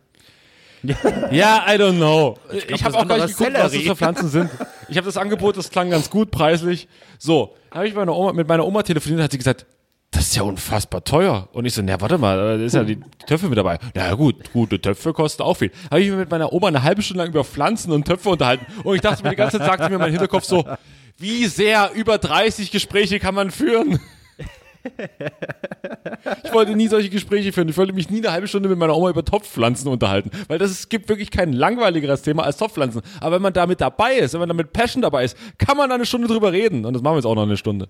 [1.31, 2.37] Ja, I don't know.
[2.51, 4.49] Ich, das habe auch gar nicht geguckt, was das für Pflanzen sind.
[4.87, 6.87] Ich habe das Angebot, das klang ganz gut preislich.
[7.17, 9.65] So, habe ich mit meiner Oma, mit meiner Oma telefoniert, hat sie gesagt,
[10.15, 11.49] das ist ja unfassbar teuer.
[11.51, 13.79] Und ich so, na warte mal, da ist ja die Töpfe mit dabei.
[13.93, 15.71] Na gut, gute Töpfe kosten auch viel.
[15.91, 18.65] Habe ich mich mit meiner Oma eine halbe Stunde lang über Pflanzen und Töpfe unterhalten.
[18.83, 20.65] Und ich dachte mir die ganze Zeit, sagte mir mein Hinterkopf so,
[21.17, 23.99] wie sehr über 30 Gespräche kann man führen?
[26.43, 27.67] Ich wollte nie solche Gespräche führen.
[27.67, 30.29] Ich wollte mich nie eine halbe Stunde mit meiner Oma über Topfpflanzen unterhalten.
[30.47, 33.01] Weil das, es gibt wirklich kein langweiligeres Thema als Topfpflanzen.
[33.19, 36.05] Aber wenn man damit dabei ist, wenn man damit Passion dabei ist, kann man eine
[36.05, 36.85] Stunde drüber reden.
[36.85, 37.89] Und das machen wir jetzt auch noch eine Stunde.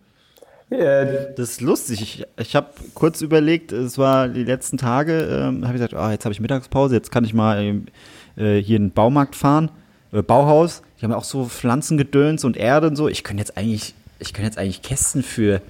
[0.70, 2.02] Äh, Das ist lustig.
[2.02, 6.12] Ich, ich habe kurz überlegt, es war die letzten Tage, ähm, habe ich gesagt, ah,
[6.12, 7.86] jetzt habe ich Mittagspause, jetzt kann ich mal ähm,
[8.36, 9.70] äh, hier in den Baumarkt fahren,
[10.12, 10.82] äh, Bauhaus.
[11.00, 13.08] Die haben ja auch so Pflanzengedöns und Erde und so.
[13.08, 15.62] Ich könnte jetzt eigentlich, ich könnte jetzt eigentlich Kästen für,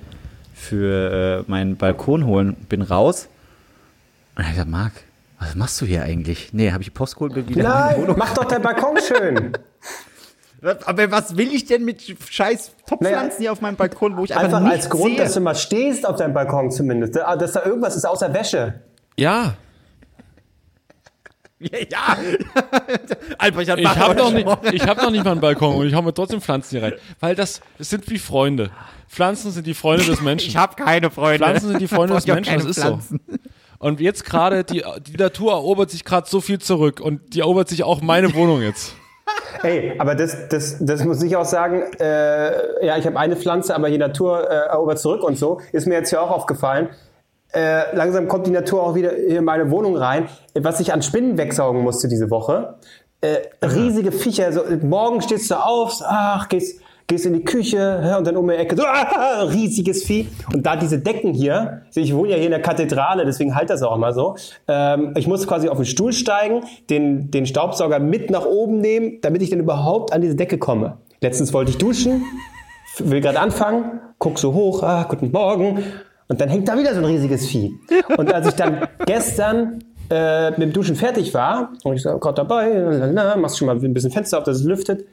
[0.54, 2.56] für äh, meinen Balkon holen.
[2.70, 3.28] Bin raus.
[4.36, 4.94] Und dann hab ich gesagt, Marc,
[5.40, 6.54] was machst du hier eigentlich?
[6.54, 9.52] Nee, habe ich Post geholt, bin wieder nein, mach doch dein Balkon schön.
[10.86, 14.36] Aber was will ich denn mit scheiß Topfpflanzen Naja, hier auf meinem Balkon, wo ich
[14.36, 15.24] einfach, Einfach als Grund, sehe?
[15.24, 17.16] dass du mal stehst auf deinem Balkon zumindest.
[17.16, 18.82] Da- Dass da irgendwas ist außer Wäsche.
[19.18, 19.56] Ja,
[21.60, 22.18] Ja.
[23.38, 25.94] Albrecht hat ich habe noch, nicht- ich hab noch nicht mal einen Balkon und ich
[25.94, 26.94] hau mir trotzdem Pflanzen hier rein.
[27.20, 28.72] Weil das, das sind wie Freunde.
[29.08, 30.50] Pflanzen sind die Freunde des Menschen.
[30.50, 31.40] Ich habe keine Freunde.
[31.46, 33.20] Pflanzen sind die Freunde des Menschen, das ist Pflanzen.
[33.28, 33.36] so.
[33.80, 37.70] Und jetzt gerade, die, die Natur erobert sich gerade so viel zurück und die erobert
[37.70, 38.94] sich auch meine Wohnung jetzt.
[39.64, 43.76] Ey, aber das, das, das muss ich auch sagen, äh, ja, ich habe eine Pflanze,
[43.76, 45.60] aber die Natur äh, erobert zurück und so.
[45.72, 46.90] Ist mir jetzt ja auch aufgefallen.
[47.54, 50.28] Äh, langsam kommt die Natur auch wieder in meine Wohnung rein.
[50.54, 52.76] Was ich an Spinnen wegsaugen musste diese Woche.
[53.22, 54.52] Äh, riesige Viecher.
[54.52, 58.56] So, morgen stehst du auf, ach, gehst, gehst in die Küche und dann um die
[58.56, 60.28] Ecke, so, ah, riesiges Vieh.
[60.54, 63.84] Und da diese Decken hier, ich wohne ja hier in der Kathedrale, deswegen halt das
[63.84, 64.36] auch immer so.
[64.68, 69.20] Ähm, ich muss quasi auf den Stuhl steigen, den, den Staubsauger mit nach oben nehmen,
[69.22, 70.98] damit ich dann überhaupt an diese Decke komme.
[71.22, 72.24] Letztens wollte ich duschen,
[72.98, 75.84] will gerade anfangen, guck so hoch, ah, guten Morgen.
[76.28, 77.72] Und dann hängt da wieder so ein riesiges Vieh.
[78.18, 82.36] Und als ich dann gestern äh, mit dem Duschen fertig war, und ich so, gerade
[82.36, 85.06] dabei, lalala, machst schon mal ein bisschen Fenster auf, dass es lüftet,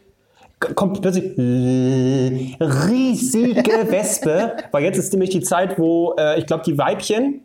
[0.75, 1.25] kommt plötzlich
[2.61, 7.41] riesige Wespe, weil jetzt ist nämlich die Zeit, wo äh, ich glaube, die Weibchen,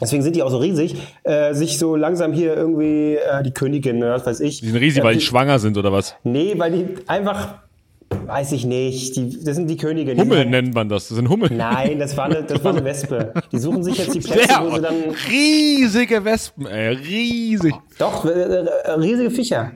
[0.00, 3.98] deswegen sind die auch so riesig, äh, sich so langsam hier irgendwie äh, die Königin,
[3.98, 4.60] oder was weiß ich.
[4.60, 6.14] Die sind riesig, äh, weil die schwanger sind oder was?
[6.24, 7.54] Nee, weil die einfach,
[8.26, 10.14] weiß ich nicht, die, das sind die Könige.
[10.14, 11.08] die Hummel sind- nennt man das.
[11.08, 11.56] Das sind Hummeln.
[11.56, 13.32] Nein, das war, eine, das war eine Wespe.
[13.52, 14.94] Die suchen sich jetzt die Plätze, wo sie dann.
[15.30, 17.74] riesige Wespen, ey, riesig.
[17.98, 19.72] Doch, äh, äh, riesige Viecher.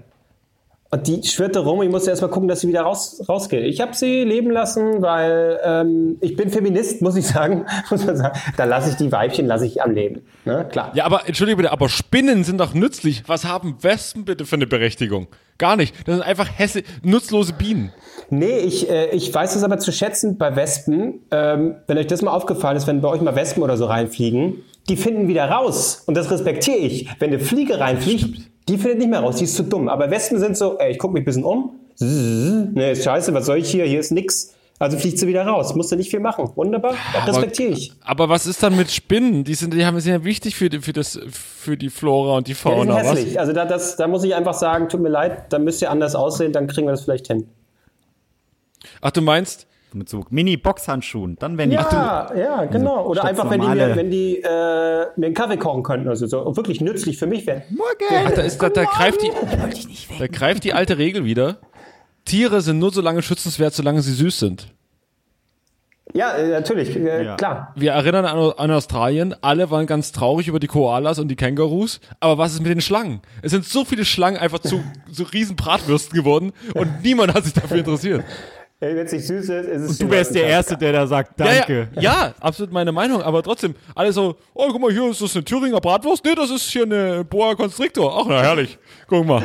[0.94, 1.82] Und die schwirrte rum.
[1.82, 3.64] Ich musste erst mal gucken, dass sie wieder raus, rausgeht.
[3.64, 7.66] Ich habe sie leben lassen, weil ähm, ich bin Feminist, muss ich sagen.
[7.90, 8.38] Muss man sagen.
[8.56, 10.22] Da lasse ich die Weibchen, lasse ich am Leben.
[10.44, 10.64] Ne?
[10.70, 10.92] Klar.
[10.94, 13.24] Ja, aber entschuldige bitte, aber Spinnen sind doch nützlich.
[13.26, 15.26] Was haben Wespen bitte für eine Berechtigung?
[15.58, 15.96] Gar nicht.
[16.06, 17.92] Das sind einfach hässe, nutzlose Bienen.
[18.30, 21.22] Nee, ich, äh, ich weiß es aber zu schätzen bei Wespen.
[21.32, 24.62] Ähm, wenn euch das mal aufgefallen ist, wenn bei euch mal Wespen oder so reinfliegen,
[24.88, 26.04] die finden wieder raus.
[26.06, 27.08] Und das respektiere ich.
[27.18, 29.36] Wenn eine Fliege reinfliegt, die findet nicht mehr raus.
[29.36, 29.88] Die ist zu dumm.
[29.88, 31.78] Aber Wespen sind so, ey, ich gucke mich ein bisschen um.
[32.00, 33.84] Nee, ist scheiße, was soll ich hier?
[33.84, 34.52] Hier ist nix.
[34.80, 35.74] Also fliegt sie wieder raus.
[35.76, 36.50] Musst du nicht viel machen.
[36.56, 36.94] Wunderbar.
[37.14, 37.92] Das respektiere ich.
[38.02, 39.44] Aber was ist dann mit Spinnen?
[39.44, 42.48] Die sind, die haben sind ja wichtig für die, für das, für die Flora und
[42.48, 42.94] die Ja, die sind Fauna.
[42.96, 43.12] was?
[43.12, 43.38] hässlich.
[43.38, 46.16] Also da, das, da muss ich einfach sagen, tut mir leid, da müsst ihr anders
[46.16, 47.46] aussehen, dann kriegen wir das vielleicht hin.
[49.00, 51.36] Ach, du meinst, Mit so Mini-Boxhandschuhen.
[51.38, 53.06] Dann wenn Ja, ja, genau.
[53.06, 56.16] Oder statt einfach, wenn die, mir, wenn die äh, mir einen Kaffee kochen könnten oder
[56.16, 57.62] so, so und wirklich nützlich für mich wären.
[58.34, 59.30] da, ist, da, da, greift die,
[60.18, 61.58] da greift die alte Regel wieder.
[62.24, 64.74] Tiere sind nur so lange schützenswert, solange sie süß sind.
[66.12, 67.36] Ja, äh, natürlich, äh, Ja.
[67.36, 67.72] klar.
[67.76, 72.00] Wir erinnern an, an Australien, alle waren ganz traurig über die Koalas und die Kängurus.
[72.20, 73.20] Aber was ist mit den Schlangen?
[73.42, 77.54] Es sind so viele Schlangen einfach zu so riesen Bratwürsten geworden und niemand hat sich
[77.54, 78.24] dafür interessiert.
[78.94, 81.88] Wenn es nicht süß ist, ist es Du wärst der Erste, der da sagt, danke.
[81.94, 83.22] Ja, ja, ja, absolut meine Meinung.
[83.22, 86.24] Aber trotzdem, alle so, oh, guck mal, hier ist das eine Thüringer Bratwurst.
[86.24, 88.20] Nee, das ist hier eine Boa Constrictor.
[88.20, 88.78] Ach, na herrlich.
[89.08, 89.42] Guck mal.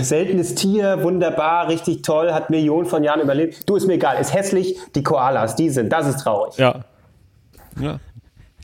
[0.00, 3.68] Seltenes Tier, wunderbar, richtig toll, hat Millionen von Jahren überlebt.
[3.68, 6.58] Du, ist mir egal, ist hässlich, die Koalas, die sind, das ist traurig.
[6.58, 6.84] Ja.
[7.80, 7.98] ja.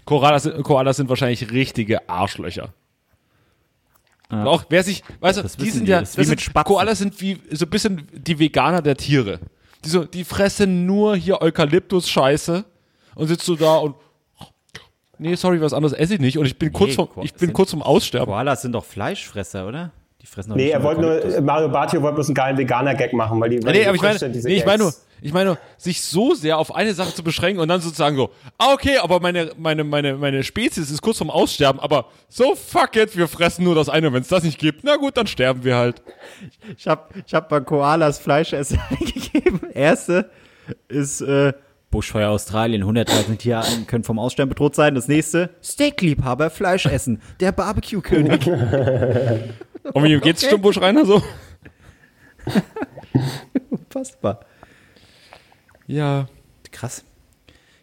[0.04, 2.74] Koalas, sind- Koalas sind wahrscheinlich richtige Arschlöcher.
[4.30, 6.54] Und Auch wer sich, weißt du, die sind die, ja, das das wie mit sind.
[6.64, 9.38] Koalas sind wie so ein bisschen die Veganer der Tiere.
[9.84, 12.64] Die so, die fressen nur hier Eukalyptus-Scheiße
[13.14, 13.96] und sitzt so da und
[15.18, 17.70] nee, sorry, was anderes esse ich nicht und ich bin kurz vom, ich bin kurz
[17.70, 18.26] vom Aussterben.
[18.26, 19.92] Koalas sind doch Fleischfresser, oder?
[20.24, 23.12] Die fressen doch Nee, nicht er wollte nur, Mario Bartio wollte bloß einen geilen Veganer-Gag
[23.12, 23.62] machen, weil die.
[23.62, 26.32] weil Nee, die aber ich meine, nee, ich meine nur, ich meine nur, sich so
[26.32, 29.84] sehr auf eine Sache zu beschränken und dann sozusagen so, ah, okay, aber meine, meine,
[29.84, 33.90] meine, meine Spezies ist kurz vorm Aussterben, aber so fuck it, wir fressen nur das
[33.90, 36.00] eine, wenn es das nicht gibt, na gut, dann sterben wir halt.
[36.74, 39.60] Ich habe ich hab mal Koalas Fleischessen eingegeben.
[39.74, 40.30] Erste
[40.88, 41.52] ist äh,
[41.94, 42.82] Buschfeuer Australien.
[42.82, 44.96] 130 Tiere können vom Aussterben bedroht sein.
[44.96, 47.22] Das nächste, Steakliebhaber Fleisch essen.
[47.38, 48.48] Der Barbecue-König.
[48.48, 50.50] Und wie geht's Okay.
[50.50, 51.22] Stumbusch Rainer so?
[53.70, 54.40] Unfassbar.
[55.86, 56.26] Ja.
[56.72, 57.04] Krass.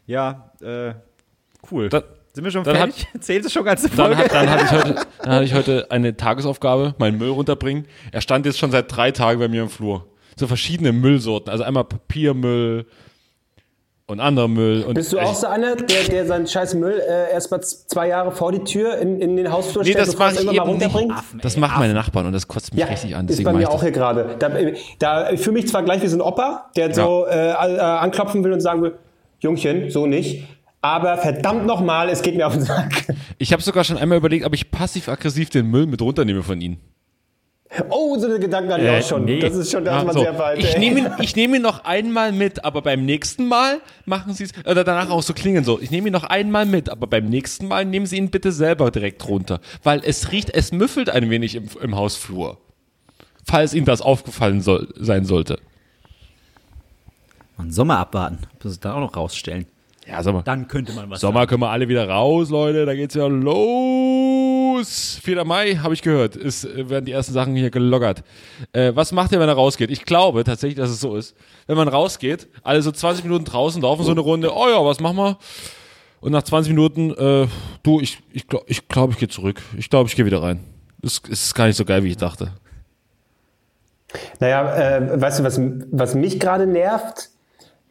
[0.05, 0.93] Ja, äh,
[1.71, 1.87] cool.
[1.87, 3.07] Dann- Sind wir schon dann fertig?
[3.21, 4.17] Zählt es schon ganze Dann, Folge?
[4.17, 7.85] hat, dann, hatte ich heute, dann hatte ich heute eine Tagesaufgabe, meinen Müll runterbringen.
[8.11, 10.07] Er stand jetzt schon seit drei Tagen bei mir im Flur.
[10.37, 11.49] So verschiedene Müllsorten.
[11.49, 12.85] Also einmal Papiermüll
[14.11, 14.83] und anderer Müll.
[14.83, 17.89] Und Bist du auch so einer, der, der seinen scheiß Müll äh, erst mal z-
[17.89, 20.39] zwei Jahre vor die Tür in, in den Hausflur Nee, stellt, das bevor es ich
[20.45, 21.13] irgendwann mal runterbringt?
[21.41, 23.21] Das machen meine Nachbarn und das kotzt mich Ja, richtig an.
[23.25, 24.35] ist Deswegen bei mache mir ich auch hier gerade.
[24.37, 24.49] Da,
[24.99, 28.43] da ich fühle mich zwar gleich wie so ein Opa, der so äh, äh, anklopfen
[28.43, 28.93] will und sagen will,
[29.39, 30.43] Jungchen, so nicht.
[30.83, 33.05] Aber verdammt nochmal, es geht mir auf den Sack.
[33.37, 36.79] Ich habe sogar schon einmal überlegt, ob ich passiv-aggressiv den Müll mit runternehme von ihnen.
[37.89, 39.23] Oh, so eine Gedanken hatte ich Äh, auch schon.
[39.25, 39.39] nee.
[39.39, 40.19] Das ist schon, da ist Ja, man so.
[40.21, 40.59] sehr weit.
[40.59, 44.43] ich nehme ihn, ich nehme ihn noch einmal mit, aber beim nächsten Mal machen Sie
[44.43, 47.25] es, oder danach auch so klingen so, ich nehme ihn noch einmal mit, aber beim
[47.27, 51.29] nächsten Mal nehmen Sie ihn bitte selber direkt runter, weil es riecht, es müffelt ein
[51.29, 52.57] wenig im, im Hausflur.
[53.45, 55.57] Falls Ihnen das aufgefallen soll, sein sollte.
[57.57, 58.39] Und Sommer abwarten.
[58.59, 59.65] Bis es da auch noch rausstellen.
[60.07, 60.41] Ja, Sommer.
[60.43, 62.85] Dann könnte man was Sommer können wir alle wieder raus, Leute.
[62.85, 65.19] Da geht's ja los.
[65.23, 65.45] 4.
[65.45, 68.23] Mai, habe ich gehört, ist, äh, werden die ersten Sachen hier geloggert.
[68.73, 69.91] Äh, was macht ihr, wenn er rausgeht?
[69.91, 71.35] Ich glaube tatsächlich, dass es so ist.
[71.67, 74.99] Wenn man rausgeht, alle so 20 Minuten draußen laufen so eine Runde, oh ja, was
[74.99, 75.37] machen wir?
[76.19, 77.47] Und nach 20 Minuten, äh,
[77.83, 79.61] du, ich glaube, ich, glaub, ich, glaub, ich gehe zurück.
[79.77, 80.59] Ich glaube, ich gehe wieder rein.
[81.01, 82.51] Das ist gar nicht so geil, wie ich dachte.
[84.39, 85.59] Naja, äh, weißt du, was,
[85.91, 87.29] was mich gerade nervt?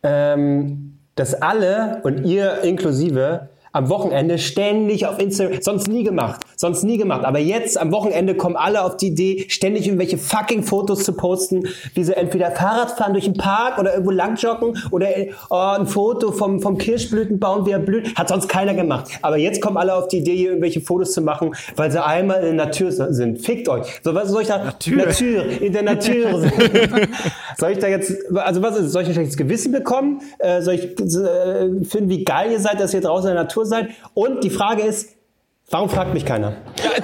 [0.02, 6.83] Ähm, dass alle und ihr inklusive am Wochenende ständig auf Instagram, sonst nie gemacht, sonst
[6.83, 7.24] nie gemacht.
[7.24, 11.68] Aber jetzt am Wochenende kommen alle auf die Idee, ständig irgendwelche fucking Fotos zu posten,
[11.94, 15.09] wie sie entweder Fahrrad fahren durch den Park oder irgendwo langjoggen oder
[15.50, 18.14] oh, ein Foto vom, vom Kirschblütenbaum, wie er blüht.
[18.16, 19.11] Hat sonst keiner gemacht.
[19.22, 22.42] Aber jetzt kommen alle auf die Idee, hier irgendwelche Fotos zu machen, weil sie einmal
[22.44, 23.44] in der Natur sind.
[23.44, 24.00] Fickt euch.
[24.02, 24.64] So, was soll ich da?
[24.64, 24.96] Natur.
[24.96, 26.42] Natur, in der Natur.
[27.59, 30.20] soll ich da jetzt, also was ist, soll ich ein schlechtes Gewissen bekommen?
[30.38, 33.59] Äh, soll ich äh, finden, wie geil ihr seid, dass ihr draußen in der Natur
[33.64, 33.90] seid?
[34.14, 35.16] Und die Frage ist,
[35.70, 36.54] warum fragt mich keiner?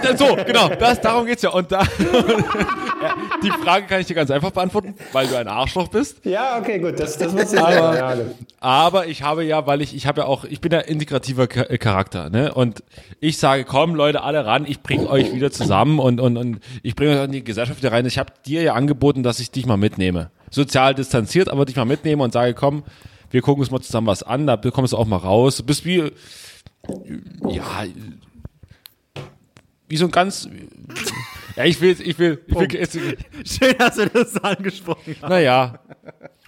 [0.02, 1.50] Ja, so, genau, das, darum geht's ja.
[1.50, 1.82] Und da,
[3.02, 6.24] ja, die Frage kann ich dir ganz einfach beantworten, weil du ein Arschloch bist.
[6.24, 7.96] Ja, okay, gut, das, das muss ich Aber-.
[7.96, 8.16] Ja.
[8.60, 11.76] Aber ich habe ja, weil ich, ich habe ja auch, ich bin ja integrativer Cha-
[11.78, 12.52] Charakter, ne?
[12.52, 12.82] Und
[13.20, 16.96] ich sage, komm Leute, alle ran, ich bringe euch wieder zusammen und, und, und ich
[16.96, 18.06] bringe euch in die Gesellschaft wieder rein.
[18.06, 20.30] Ich habe dir ja angeboten, dass ich dich mal mitnehme.
[20.50, 22.82] Sozial distanziert, aber dich mal mitnehme und sage, komm,
[23.30, 25.56] wir gucken uns mal zusammen was an, da kommst du auch mal raus.
[25.56, 26.12] Du bist wie,
[27.48, 27.84] ja,
[29.88, 30.48] wie so ein ganz,
[31.56, 32.94] ja, ich will, ich will, ich will, jetzt,
[33.44, 35.28] Schön, dass du das angesprochen hast.
[35.28, 35.78] naja.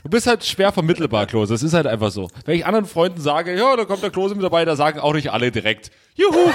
[0.04, 1.52] Du bist halt schwer vermittelbar, Klose.
[1.54, 2.28] Das ist halt einfach so.
[2.44, 5.12] Wenn ich anderen Freunden sage, ja, da kommt der Klose mit dabei, da sagen auch
[5.12, 6.50] nicht alle direkt, juhu.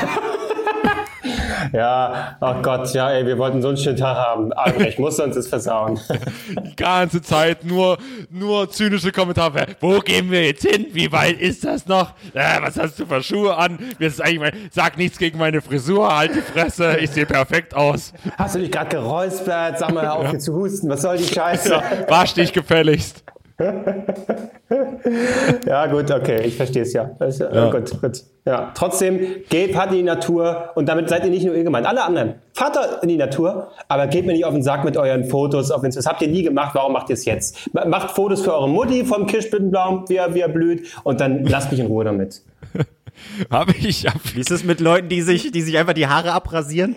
[1.71, 4.52] Ja, ach Gott, ja, ey, wir wollten so einen schönen Tag haben.
[4.54, 5.99] Albrecht musste uns das versauen.
[6.49, 7.97] Die ganze Zeit nur,
[8.30, 9.67] nur zynische Kommentare.
[9.80, 10.88] Wo gehen wir jetzt hin?
[10.91, 12.12] Wie weit ist das noch?
[12.34, 13.80] Äh, was hast du für Schuhe an?
[13.99, 17.76] Mir ist eigentlich mein, sag nichts gegen meine Frisur, halt die Fresse, ich sehe perfekt
[17.76, 18.13] aus.
[18.38, 19.80] Hast du dich gerade geräuspert?
[19.80, 20.89] Sag mal, auf hier zu husten.
[20.89, 21.82] Was soll die Scheiße?
[22.08, 23.23] Wasch dich gefälligst.
[25.65, 27.11] Ja, gut, okay, ich verstehe es ja.
[27.19, 27.69] Das, ist, ja.
[27.69, 28.23] Gut, gut.
[28.45, 28.71] Ja.
[28.73, 32.03] Trotzdem, geht, fahrt in die Natur und damit seid ihr nicht nur ihr gemeint, alle
[32.03, 32.35] anderen.
[32.53, 35.71] Fahrt in die Natur, aber geht mir nicht auf den Sack mit euren Fotos.
[35.71, 37.73] Auf das habt ihr nie gemacht, warum macht ihr es jetzt?
[37.73, 41.43] Ma- Macht Fotos für eure Mutti vom Kirschblütenbaum, wie er, wie er blüht und dann
[41.45, 42.41] lasst mich in Ruhe damit.
[43.51, 46.31] Habe ich, hab Wie ist es mit Leuten, die sich, die sich einfach die Haare
[46.31, 46.95] abrasieren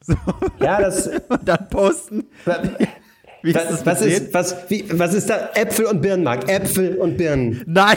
[0.00, 0.14] so,
[0.60, 2.24] Ja, das, und dann posten?
[3.46, 5.50] Wie ist was, was, mit ist, was, wie, was ist da?
[5.54, 6.48] Äpfel und Birnenmark.
[6.48, 7.62] Äpfel und Birnen.
[7.66, 7.96] Nein,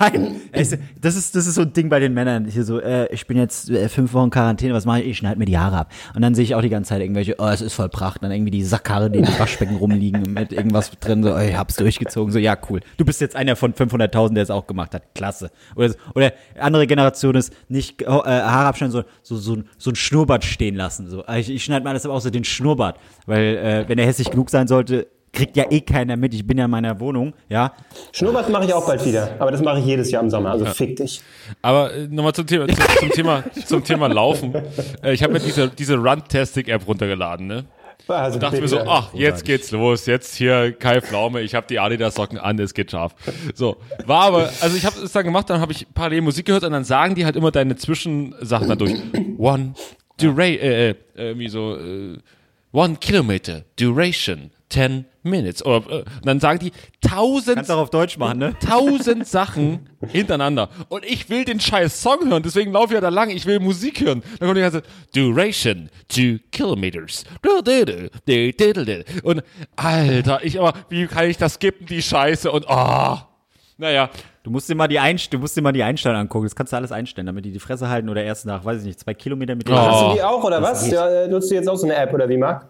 [0.00, 0.36] nein.
[0.52, 2.46] Das, ist, das ist so ein Ding bei den Männern.
[2.46, 5.08] Hier so, äh, ich bin jetzt äh, fünf Wochen Quarantäne, was mache ich?
[5.08, 5.92] Ich schneide mir die Haare ab.
[6.14, 8.22] Und dann sehe ich auch die ganze Zeit irgendwelche, oh, es ist voll Pracht.
[8.22, 11.22] Dann irgendwie die Sackhaare, die in den Waschbecken rumliegen mit irgendwas drin.
[11.24, 12.32] So, oh, ich hab's durchgezogen.
[12.32, 12.80] So, ja, cool.
[12.96, 15.14] Du bist jetzt einer von 500.000, der es auch gemacht hat.
[15.14, 15.50] Klasse.
[15.74, 19.96] Oder, oder andere Generation ist nicht äh, Haare abschneiden, so, so, so, ein- so ein
[19.96, 21.08] Schnurrbart stehen lassen.
[21.08, 22.96] So, ich, ich schneide mir alles aber auch so den Schnurrbart.
[23.26, 26.34] Weil, äh, wenn er hässlich genug sein sollte, kriegt ja eh keiner mit.
[26.34, 27.72] Ich bin ja in meiner Wohnung, ja.
[28.12, 30.52] Schnurrbart mache ich auch bald wieder, aber das mache ich jedes Jahr im Sommer.
[30.52, 31.20] Also fick dich.
[31.62, 34.54] Aber äh, nochmal zum Thema, zum, zum Thema, zum Thema Laufen.
[35.02, 37.64] Äh, ich habe mir diese, diese Runtastic-App runtergeladen, ne?
[38.06, 41.78] Also dachte mir so, ach, jetzt geht's los, jetzt hier Kai Pflaume, ich habe die
[41.78, 43.14] Adidas Socken an, es geht scharf.
[43.54, 46.64] So, war aber, also ich habe es dann gemacht, dann habe ich parallel Musik gehört
[46.64, 48.94] und dann sagen die halt immer deine Zwischensachen dann durch.
[49.38, 49.72] One
[50.18, 52.18] Dura äh, äh, irgendwie so äh,
[52.72, 57.90] One Kilometer Duration 10 Minutes oder äh, und dann sagen die tausend Kannst auch auf
[57.90, 58.54] Deutsch machen, ne?
[58.58, 60.68] tausend Sachen hintereinander.
[60.88, 63.60] Und ich will den scheiß Song hören, deswegen laufe ich ja da lang, ich will
[63.60, 64.22] Musik hören.
[64.38, 64.82] Dann kommt die ganze
[65.14, 67.24] Duration, two kilometers.
[69.22, 69.42] Und
[69.76, 72.50] Alter, ich aber, wie kann ich das skippen, die Scheiße?
[72.50, 73.16] Und oh.
[73.76, 74.10] Naja,
[74.44, 76.44] Du musst dir mal die Einst du musst dir mal die Einstellung angucken.
[76.44, 78.86] Das kannst du alles einstellen, damit die die Fresse halten oder erst nach, weiß ich
[78.86, 79.74] nicht, zwei Kilometer mit dir.
[79.74, 80.08] Hast Oh.
[80.10, 80.84] du die auch, oder was?
[80.84, 80.92] geht.
[80.92, 82.68] Ja, äh, nutzt du jetzt auch so eine App, oder wie, Marc?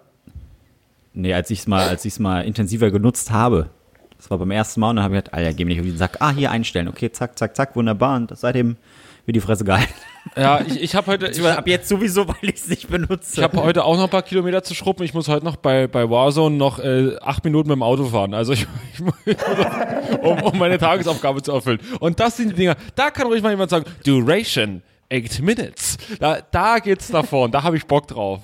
[1.15, 3.71] Nee, als ich es mal, als ich's mal intensiver genutzt habe.
[4.17, 5.87] Das war beim ersten Mal und dann habe ich gedacht, Alter, geh mir nicht auf
[5.87, 6.17] den Sack.
[6.21, 6.89] Ah, hier einstellen.
[6.89, 8.17] Okay, zack, zack, zack, wunderbar.
[8.17, 8.77] Und seitdem
[9.27, 9.93] wird die Fresse gehalten.
[10.37, 13.35] ja, ich, ich habe heute, ich, Ab jetzt sowieso, weil ich es nicht benutze.
[13.37, 15.03] ich habe heute auch noch ein paar Kilometer zu schrubben.
[15.05, 18.33] Ich muss heute noch bei, bei Warzone noch äh, acht Minuten mit dem Auto fahren.
[18.35, 19.15] Also ich, ich, muss-
[20.23, 21.81] um, um meine Tagesaufgabe zu erfüllen.
[22.01, 25.99] Und das sind die Dinger, da kann ruhig mal jemand sagen, Duration, eight minutes.
[26.19, 28.41] Da, da geht's davor und da habe ich Bock drauf.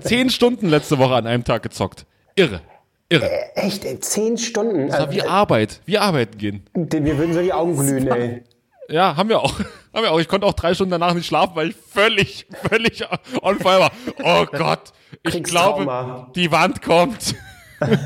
[0.00, 2.06] Zehn Stunden letzte Woche an einem Tag gezockt.
[2.34, 2.60] Irre.
[3.08, 3.54] Irre.
[3.54, 4.88] Echt, ey, zehn Stunden.
[4.88, 5.80] Das war wie Arbeit.
[5.84, 6.64] Wie arbeiten gehen.
[6.74, 8.42] Äh, mir würden so die Augen glühen, ey.
[8.88, 9.58] Ja, haben wir auch.
[9.94, 10.20] Haben wir auch.
[10.20, 13.02] Ich konnte auch drei Stunden danach nicht schlafen, weil ich völlig, völlig
[13.40, 13.90] on fire war.
[14.22, 14.92] Oh Gott.
[15.22, 17.34] Ich glaube, die Wand kommt.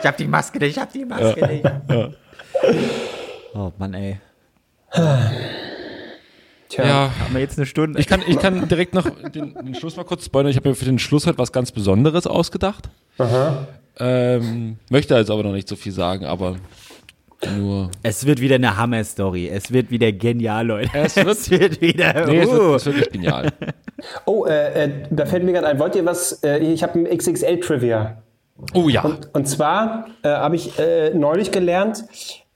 [0.00, 1.66] Ich hab die Maske nicht, ich hab die Maske nicht.
[3.54, 4.18] Oh Mann, ey.
[6.74, 6.84] Tja.
[6.86, 7.10] Ja.
[7.20, 8.00] Haben wir jetzt eine Stunde?
[8.00, 10.50] Ich kann, ich kann direkt noch den, den Schluss mal kurz spoilern.
[10.50, 12.88] Ich habe mir für den Schluss halt was ganz Besonderes ausgedacht.
[13.98, 16.56] Ähm, möchte also aber noch nicht so viel sagen, aber
[17.56, 17.90] nur.
[18.02, 19.48] es wird wieder eine Hammer-Story.
[19.48, 20.90] Es wird wieder genial, Leute.
[20.94, 22.26] Es wird- es wird wieder.
[22.26, 22.74] Nee, es wird, uh.
[22.74, 23.52] es wird wirklich genial.
[24.24, 26.32] Oh, äh, äh, da fällt mir gerade ein, wollt ihr was?
[26.42, 28.20] Äh, ich habe ein XXL-Trivia.
[28.72, 29.04] Oh ja.
[29.32, 32.04] Und zwar äh, habe ich äh, neulich gelernt,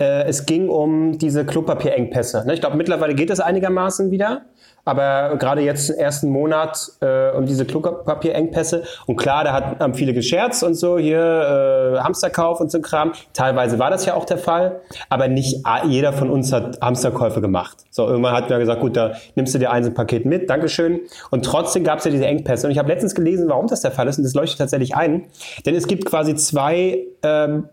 [0.00, 2.44] äh, es ging um diese Klopapierengpässe.
[2.46, 2.54] Ne?
[2.54, 4.42] Ich glaube, mittlerweile geht es einigermaßen wieder.
[4.88, 8.84] Aber gerade jetzt im ersten Monat äh, um diese Klopapierengpässe.
[9.04, 13.12] Und klar, da hat, haben viele gescherzt und so, hier äh, Hamsterkauf und so Kram.
[13.34, 14.80] Teilweise war das ja auch der Fall.
[15.10, 17.76] Aber nicht jeder von uns hat Hamsterkäufe gemacht.
[17.90, 21.00] So, irgendwann hat man gesagt, gut, da nimmst du dir ein Paket mit, Dankeschön.
[21.30, 22.66] Und trotzdem gab es ja diese Engpässe.
[22.66, 24.16] Und ich habe letztens gelesen, warum das der Fall ist.
[24.16, 25.26] Und das leuchtet tatsächlich ein.
[25.66, 27.68] Denn es gibt quasi zwei ähm,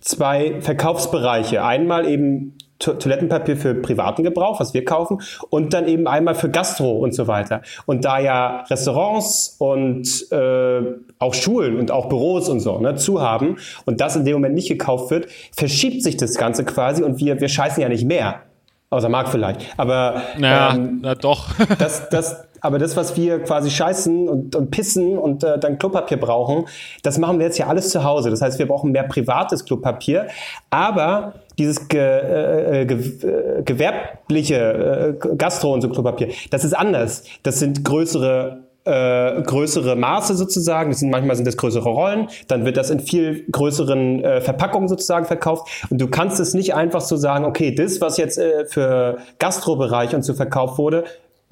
[0.00, 1.64] zwei Verkaufsbereiche.
[1.64, 6.48] Einmal eben To Toilettenpapier für privaten Gebrauch, was wir kaufen, und dann eben einmal für
[6.48, 7.62] Gastro und so weiter.
[7.86, 10.82] Und da ja Restaurants und äh,
[11.18, 14.54] auch Schulen und auch Büros und so ne, zu haben und das in dem Moment
[14.54, 18.42] nicht gekauft wird, verschiebt sich das Ganze quasi und wir, wir scheißen ja nicht mehr.
[18.90, 19.60] Außer Marc vielleicht.
[19.76, 21.48] Aber Naja, ähm, na doch.
[21.78, 26.18] das, das, aber das, was wir quasi scheißen und, und pissen und äh, dann Klopapier
[26.18, 26.66] brauchen,
[27.02, 28.30] das machen wir jetzt ja alles zu Hause.
[28.30, 30.28] Das heißt, wir brauchen mehr privates Klopapier.
[30.70, 36.74] Aber dieses ge, äh, äh, ge, äh, gewerbliche äh, Gastro und so Klopapier, das ist
[36.74, 37.24] anders.
[37.42, 40.90] Das sind größere äh, größere Maße sozusagen.
[40.90, 42.28] Das sind, manchmal sind das größere Rollen.
[42.46, 45.86] Dann wird das in viel größeren äh, Verpackungen sozusagen verkauft.
[45.90, 50.14] Und du kannst es nicht einfach so sagen, okay, das, was jetzt äh, für Gastrobereich
[50.14, 51.04] und so verkauft wurde,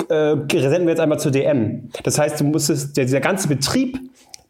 [0.08, 1.90] äh, senden wir jetzt einmal zur DM.
[2.04, 3.98] Das heißt, du musstest, der, dieser ganze Betrieb,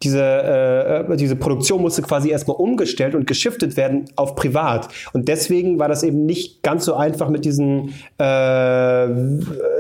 [0.03, 4.89] diese, äh, diese Produktion musste quasi erstmal umgestellt und geschiftet werden auf privat.
[5.13, 9.07] Und deswegen war das eben nicht ganz so einfach, mit diesen äh,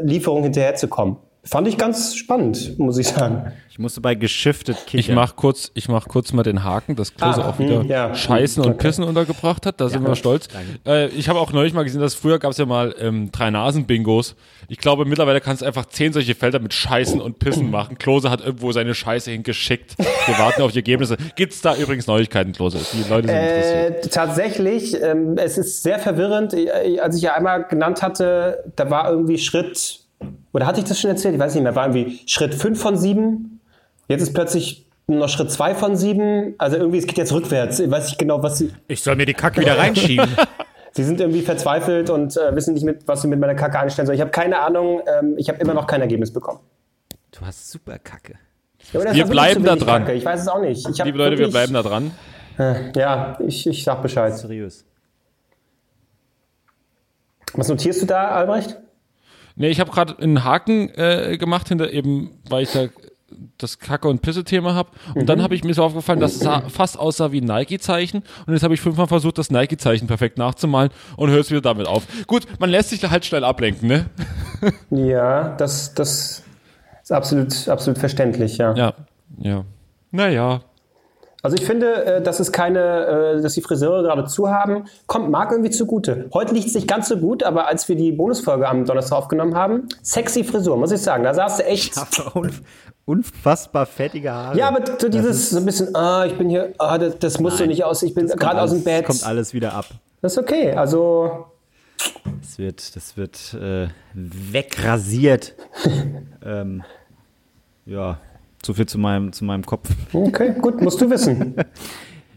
[0.00, 1.16] Lieferungen hinterherzukommen.
[1.48, 3.52] Fand ich ganz spannend, muss ich sagen.
[3.70, 4.98] Ich musste bei geschiftet kichern.
[5.00, 8.14] Ich mach kurz, ich mach kurz mal den Haken, dass Klose Ah, auch wieder ja.
[8.14, 8.78] Scheißen und Okay.
[8.88, 9.80] Pissen untergebracht hat.
[9.80, 10.48] Da sind wir stolz.
[10.86, 13.50] Äh, ich habe auch neulich mal gesehen, dass früher gab es ja mal ähm, drei
[13.50, 14.34] Nasen-Bingos.
[14.68, 17.98] Ich glaube, mittlerweile kannst du einfach zehn solche Felder mit Scheißen und Pissen machen.
[17.98, 19.96] Klose hat irgendwo seine Scheiße hingeschickt.
[19.98, 21.16] Wir warten auf die Ergebnisse.
[21.36, 22.78] Gibt's da übrigens Neuigkeiten, Klose?
[22.94, 24.06] Die Leute sind interessiert.
[24.06, 26.54] Äh, tatsächlich, ähm, es ist sehr verwirrend.
[26.54, 30.00] Äh, Als ich ja einmal genannt hatte, da war irgendwie Schritt,
[30.52, 31.34] oder hatte ich das schon erzählt?
[31.34, 33.60] Ich weiß nicht mehr, war irgendwie Schritt 5 von 7.
[34.08, 36.54] Jetzt ist plötzlich nur noch Schritt 2 von 7.
[36.58, 37.78] Also irgendwie, es geht jetzt rückwärts.
[37.80, 38.72] Ich weiß nicht genau, was sie.
[38.88, 40.28] Ich soll mir die Kacke wieder reinschieben.
[40.92, 44.06] Sie sind irgendwie verzweifelt und äh, wissen nicht, mit, was sie mit meiner Kacke anstellen
[44.06, 44.16] sollen.
[44.16, 45.02] Ich habe keine Ahnung.
[45.20, 46.60] Ähm, ich habe immer noch kein Ergebnis bekommen.
[47.32, 48.36] Du hast super Kacke.
[48.94, 50.04] Ja, Wir bleiben da dran.
[50.04, 50.14] Kacke.
[50.14, 50.86] Ich weiß es auch nicht.
[51.04, 52.12] Liebe Leute, wir wirklich- bleiben da dran.
[52.94, 54.34] Ja, ich, ich sag Bescheid.
[54.38, 54.86] Seriös.
[57.52, 58.78] Was notierst du da, Albrecht?
[59.56, 62.86] Nee, ich habe gerade einen Haken äh, gemacht hinter eben, weil ich da
[63.58, 64.90] das Kacke- und Pisse-Thema habe.
[65.14, 65.26] Und Mhm.
[65.26, 68.22] dann habe ich mir so aufgefallen, dass es fast aussah wie ein Nike-Zeichen.
[68.46, 71.86] Und jetzt habe ich fünfmal versucht, das Nike-Zeichen perfekt nachzumalen und höre es wieder damit
[71.86, 72.06] auf.
[72.26, 74.06] Gut, man lässt sich halt schnell ablenken, ne?
[74.90, 76.42] Ja, das, das,
[77.02, 78.74] Ist absolut, absolut verständlich, ja.
[78.74, 78.92] Ja,
[79.38, 79.64] ja.
[80.12, 80.60] Naja.
[81.46, 85.30] Also ich finde, äh, dass es keine, äh, dass die Friseure gerade zu haben, kommt
[85.30, 86.28] Marc irgendwie zugute.
[86.34, 89.54] Heute liegt es nicht ganz so gut, aber als wir die Bonusfolge am Donnerstag aufgenommen
[89.54, 91.22] haben, sexy Frisur, muss ich sagen.
[91.22, 91.94] Da saß du echt.
[92.34, 92.62] Unf
[93.04, 94.58] unfassbar fettige Haare.
[94.58, 97.58] Ja, aber so dieses so ein bisschen, ah, ich bin hier, ah, das, das muss
[97.58, 99.06] so nicht aus, ich bin Das gerade aus dem Bett.
[99.06, 99.86] kommt alles wieder ab.
[100.22, 100.72] Das ist okay.
[100.72, 101.46] Also
[102.40, 105.54] Das wird, das wird äh, wegrasiert.
[106.44, 106.82] ähm,
[107.84, 108.18] ja,
[108.66, 109.88] so viel zu meinem, zu meinem Kopf.
[110.12, 111.54] okay, gut, musst du wissen.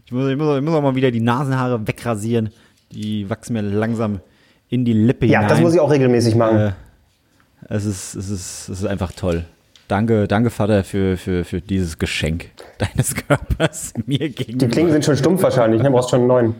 [0.06, 2.50] Ich muss, ich, muss, ich muss auch mal wieder die Nasenhaare wegrasieren.
[2.90, 4.18] Die wachsen mir langsam
[4.68, 5.48] in die Lippe Ja, hinein.
[5.50, 6.58] das muss ich auch regelmäßig machen.
[6.58, 6.72] Äh,
[7.68, 9.44] es ist, es ist, es ist einfach toll.
[9.86, 12.46] Danke, danke Vater für, für, für dieses Geschenk
[12.78, 14.66] deines Körpers mir Die gegenüber.
[14.66, 15.92] Klingen sind schon stumpf wahrscheinlich, ne?
[15.92, 16.54] Brauchst schon einen neuen.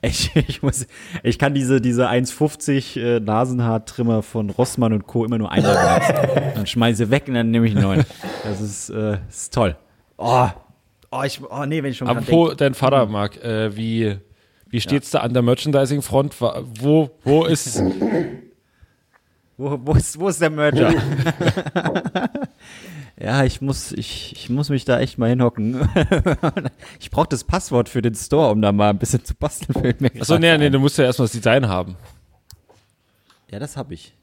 [0.00, 0.86] Ich, ich, muss,
[1.24, 5.24] ich kann diese, diese 1,50 äh, Nasenhaartrimmer von Rossmann und Co.
[5.24, 6.52] immer nur einmal benutzen.
[6.54, 8.06] Dann schmeiße ich weg und dann nehme ich einen neuen.
[8.44, 9.76] Das ist, äh, ist toll.
[10.16, 10.48] Oh,
[11.10, 14.18] oh, ich, oh nee, wenn ich schon Apropos dein Vater, Marc, äh, wie,
[14.68, 16.40] wie steht's da an der Merchandising-Front?
[16.40, 17.82] Wo, wo ist,
[19.60, 20.94] Wo, wo, ist, wo ist der Merger?
[23.20, 25.88] ja, ich muss, ich, ich muss mich da echt mal hinhocken.
[27.00, 29.80] ich brauche das Passwort für den Store, um da mal ein bisschen zu basteln.
[29.80, 31.96] Fällt mir achso, nee, nee, du musst ja erstmal das Design haben.
[33.50, 34.14] Ja, das habe ich.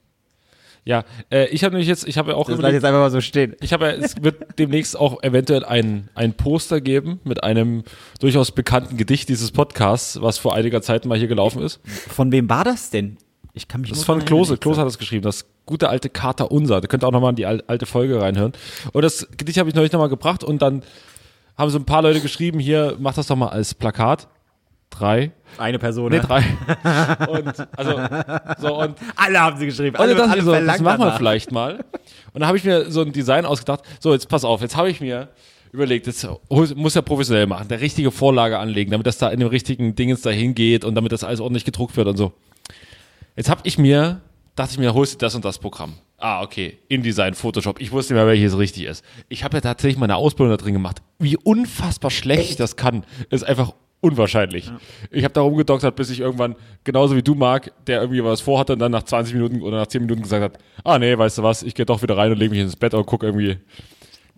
[0.86, 3.20] Ja, äh, ich habe nämlich jetzt, ich habe ja auch Das jetzt einfach mal so
[3.20, 3.56] stehen.
[3.60, 7.82] ich habe ja, es wird demnächst auch eventuell ein, ein Poster geben mit einem
[8.20, 11.80] durchaus bekannten Gedicht dieses Podcasts, was vor einiger Zeit mal hier gelaufen ist.
[11.84, 13.18] Von wem war das denn?
[13.56, 14.58] Ich kann mich Das ist von Klose.
[14.58, 15.22] Klose hat das geschrieben.
[15.22, 16.80] Das gute alte Kater Unser.
[16.82, 18.52] Da könnt ihr auch nochmal in die al- alte Folge reinhören.
[18.92, 20.82] Und das Gedicht habe ich neulich nochmal gebracht und dann
[21.56, 24.28] haben so ein paar Leute geschrieben, hier, mach das doch mal als Plakat.
[24.90, 25.32] Drei.
[25.56, 26.10] Eine Person.
[26.10, 26.22] Nee, ne?
[26.22, 26.44] drei.
[27.28, 27.92] und, also,
[28.60, 29.96] so, und Alle haben sie geschrieben.
[29.96, 31.76] und Alle, alle ich so, das machen wir vielleicht mal.
[32.34, 33.80] Und dann habe ich mir so ein Design ausgedacht.
[34.00, 35.28] So, jetzt pass auf, jetzt habe ich mir
[35.72, 39.40] überlegt, jetzt hol- muss ja professionell machen, der richtige Vorlage anlegen, damit das da in
[39.40, 42.32] dem richtigen Dingens da hingeht und damit das alles ordentlich gedruckt wird und so.
[43.36, 44.22] Jetzt habe ich mir,
[44.54, 45.94] dachte ich mir, holst du das und das Programm.
[46.18, 47.80] Ah, okay, InDesign, Photoshop.
[47.80, 49.04] Ich wusste nicht mehr, welches richtig ist.
[49.28, 51.02] Ich habe ja tatsächlich meine Ausbildung da drin gemacht.
[51.18, 54.72] Wie unfassbar schlecht ich das kann, ist einfach unwahrscheinlich.
[55.10, 58.72] Ich habe da rumgedoktert, bis ich irgendwann, genauso wie du, Marc, der irgendwie was vorhatte
[58.72, 61.42] und dann nach 20 Minuten oder nach 10 Minuten gesagt hat, ah nee, weißt du
[61.42, 63.58] was, ich gehe doch wieder rein und lege mich ins Bett und guck irgendwie,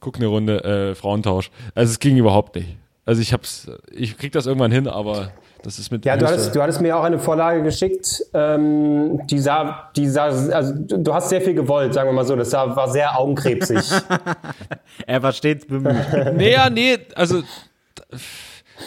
[0.00, 1.50] guck eine Runde äh, Frauentausch.
[1.76, 2.76] Also es ging überhaupt nicht.
[3.04, 5.32] Also ich hab's, ich krieg das irgendwann hin, aber
[5.62, 9.38] das ist mit Ja, du hattest, du hattest mir auch eine Vorlage geschickt, ähm, die
[9.38, 12.36] sah, die sah, also du hast sehr viel gewollt, sagen wir mal so.
[12.36, 13.78] Das sah, war sehr augenkrebsig.
[15.06, 15.94] Er war stets bemüht.
[16.36, 17.42] Nee, ja, nee, also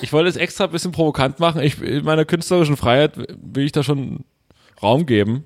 [0.02, 1.62] ich wollte es extra ein bisschen provokant machen.
[1.62, 4.24] Ich, in meiner künstlerischen Freiheit will ich da schon
[4.82, 5.46] Raum geben.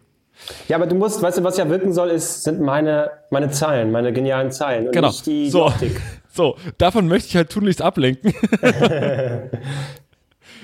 [0.68, 3.92] ja, aber du musst, weißt du, was ja wirken soll, ist, sind meine, meine Zeilen,
[3.92, 5.08] meine genialen Zeilen und Genau.
[5.10, 5.68] nicht die, So.
[5.70, 6.02] die Optik.
[6.36, 8.34] So, davon möchte ich halt tunlichst ablenken.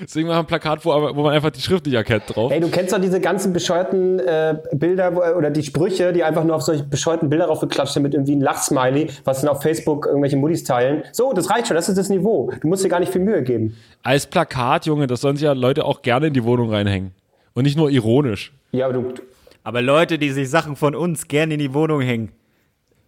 [0.02, 2.50] Deswegen machen wir ein Plakat, wo, wo man einfach die Schrift nicht erkennt drauf.
[2.50, 6.44] Ey, du kennst doch diese ganzen bescheuerten äh, Bilder wo, oder die Sprüche, die einfach
[6.44, 10.06] nur auf solche bescheuerten Bilder raufgeklatscht sind mit irgendwie einem Lachsmiley, was dann auf Facebook
[10.06, 11.04] irgendwelche Muddis teilen.
[11.12, 12.52] So, das reicht schon, das ist das Niveau.
[12.60, 13.76] Du musst dir gar nicht viel Mühe geben.
[14.02, 17.12] Als Plakat, Junge, das sollen sich ja Leute auch gerne in die Wohnung reinhängen.
[17.54, 18.52] Und nicht nur ironisch.
[18.72, 19.14] Ja, aber du,
[19.62, 22.32] Aber Leute, die sich Sachen von uns gerne in die Wohnung hängen,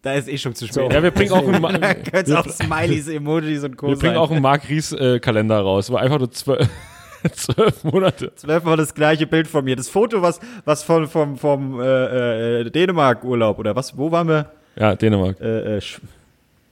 [0.05, 0.93] da ist eh schon zu spät.
[0.93, 3.89] Ja, wir bringen auch einen, Ma- Da können es auch Smileys, Emojis und Co.
[3.89, 4.17] wir bringen sein.
[4.23, 6.69] auch einen Mark Ries äh, Kalender raus, wo einfach nur zwölf,
[7.33, 8.33] zwölf Monate.
[8.37, 9.75] Zwölfmal das gleiche Bild von mir.
[9.77, 14.51] Das Foto, was, was von, vom, vom äh, äh, Dänemark-Urlaub oder was, wo waren wir?
[14.77, 15.41] Ja, Dänemark.
[15.41, 15.99] Äh, äh, Sch-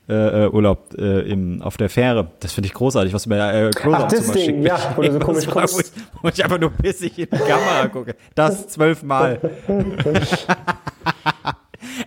[0.08, 2.26] äh, äh, Urlaub äh, im, auf der Fähre.
[2.40, 5.12] Das finde ich großartig, was du mir äh, Close Ach, das Ding, ja, wo du
[5.12, 5.86] so komisch war, wo, ich,
[6.20, 8.16] wo ich einfach nur bissig in die Kamera gucke.
[8.34, 9.38] Das zwölfmal.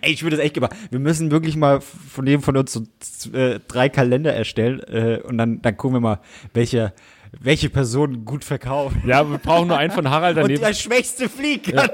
[0.06, 0.74] Ey, ich würde das echt gemacht.
[0.90, 5.36] Wir müssen wirklich mal von jedem von uns so äh, drei Kalender erstellen äh, und
[5.36, 6.20] dann, dann gucken wir mal,
[6.54, 6.92] welche,
[7.40, 8.96] welche Person gut verkauft.
[9.06, 10.62] Ja, wir brauchen nur einen von Harald Und daneben.
[10.62, 11.92] der Schwächste fliegt ganz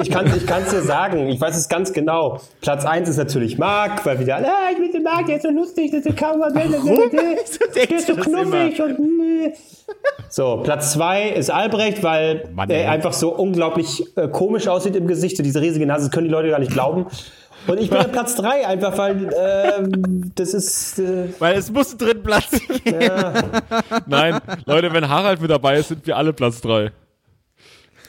[0.00, 2.40] Ich Ich kann es dir sagen, ich weiß es ganz genau.
[2.60, 5.42] Platz 1 ist natürlich Marc, weil wieder alle, ah, ich bin der Marc, der ist
[5.42, 9.52] so lustig, das ist kaum was, der denkst ist so knuffig und nee.
[10.28, 15.06] So, Platz 2 ist Albrecht, weil Mann, er einfach so unglaublich äh, komisch aussieht im
[15.06, 17.06] Gesicht und diese riesige Nase, das können die Leute gar nicht glauben.
[17.68, 20.98] Und ich bin auf Platz 3, einfach weil ähm, das ist.
[20.98, 23.10] Äh, Weil es muss einen dritten Platz geben.
[24.06, 26.90] Nein, Leute, wenn Harald mit dabei ist, sind wir alle Platz drei.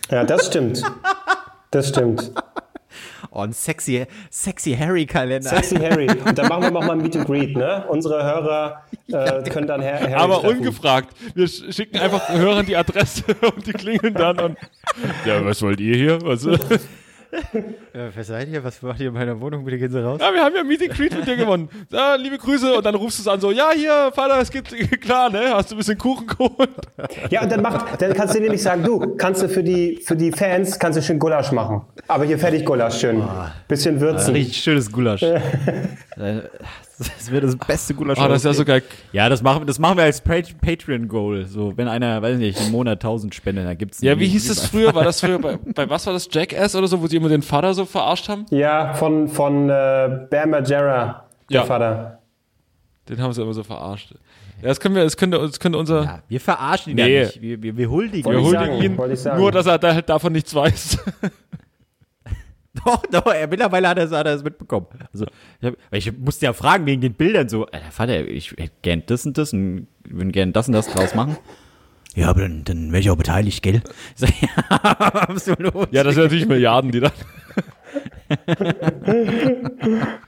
[0.09, 0.81] ja, das stimmt.
[1.71, 2.31] Das stimmt.
[3.31, 5.47] Oh, ein sexy, sexy Harry-Kalender.
[5.49, 6.07] Sexy Harry.
[6.25, 7.85] Und dann machen wir noch mal ein Meet and Greet, ne?
[7.87, 10.57] Unsere Hörer äh, können dann Herr Harry Aber treffen.
[10.59, 11.15] ungefragt.
[11.35, 13.23] Wir sch- schicken einfach Hörern die Adresse
[13.55, 14.57] und die klingeln dann und.
[15.25, 16.21] Ja, was wollt ihr hier?
[16.23, 16.43] Was?
[18.15, 18.63] was seid ihr?
[18.63, 19.63] Was macht ihr in meiner Wohnung?
[19.63, 20.19] Bitte gehen Sie raus.
[20.21, 21.69] Ja, wir haben ja Meeting Greet mit dir gewonnen.
[21.91, 22.75] Ja, liebe Grüße.
[22.75, 24.69] Und dann rufst du es an so, ja, hier, Vater, es geht
[25.01, 25.53] klar, ne?
[25.53, 26.69] Hast du ein bisschen Kuchen geholt?
[27.29, 30.15] Ja, und dann, macht, dann kannst du nämlich sagen, du, kannst du für die, für
[30.15, 31.81] die Fans, kannst du schön Gulasch machen.
[32.07, 33.23] Aber hier fertig Gulasch, schön.
[33.67, 34.33] Bisschen würzen.
[34.33, 35.23] Richtig schönes Gulasch.
[36.99, 38.19] Das wäre das beste Gulasch.
[38.19, 38.83] Ah, das ist ja so geil.
[39.13, 41.45] Ja, das machen, das machen wir als Pat- Patreon-Goal.
[41.45, 44.65] So, wenn einer, weiß nicht, einen Monat 1000 spendet, dann gibt's Ja, wie hieß es
[44.67, 44.93] früher?
[44.93, 46.27] War das früher bei, bei was war das?
[46.29, 48.45] Jackass oder so, wo sie immer den Vater so verarscht haben?
[48.49, 51.63] Ja, von, von äh, Bam Margera, der Ja.
[51.65, 52.19] Vater.
[53.07, 54.11] Den haben sie immer so verarscht.
[54.61, 56.03] Ja, das können wir, das könnte, das könnte unser.
[56.03, 57.17] Ja, wir verarschen ihn Nee.
[57.19, 57.41] ja nicht.
[57.41, 60.53] Wir, wir, wir huldigen wir huldigen sagen, ihn, nur dass er da halt davon nichts
[60.53, 60.97] weiß.
[62.85, 64.87] Doch, doch, er, mittlerweile hat er, hat er es mitbekommen.
[65.11, 65.25] Also,
[65.61, 69.03] ich, hab, ich musste ja fragen wegen den Bildern so, Alter, Vater, ich hätte gern
[69.05, 71.37] das und das und würde gern das und das draus machen.
[72.15, 73.81] Ja, aber dann, dann wäre ich auch beteiligt, gell?
[74.15, 75.91] Sag, ja, absolut.
[75.91, 77.11] ja, das sind natürlich Milliarden, die dann.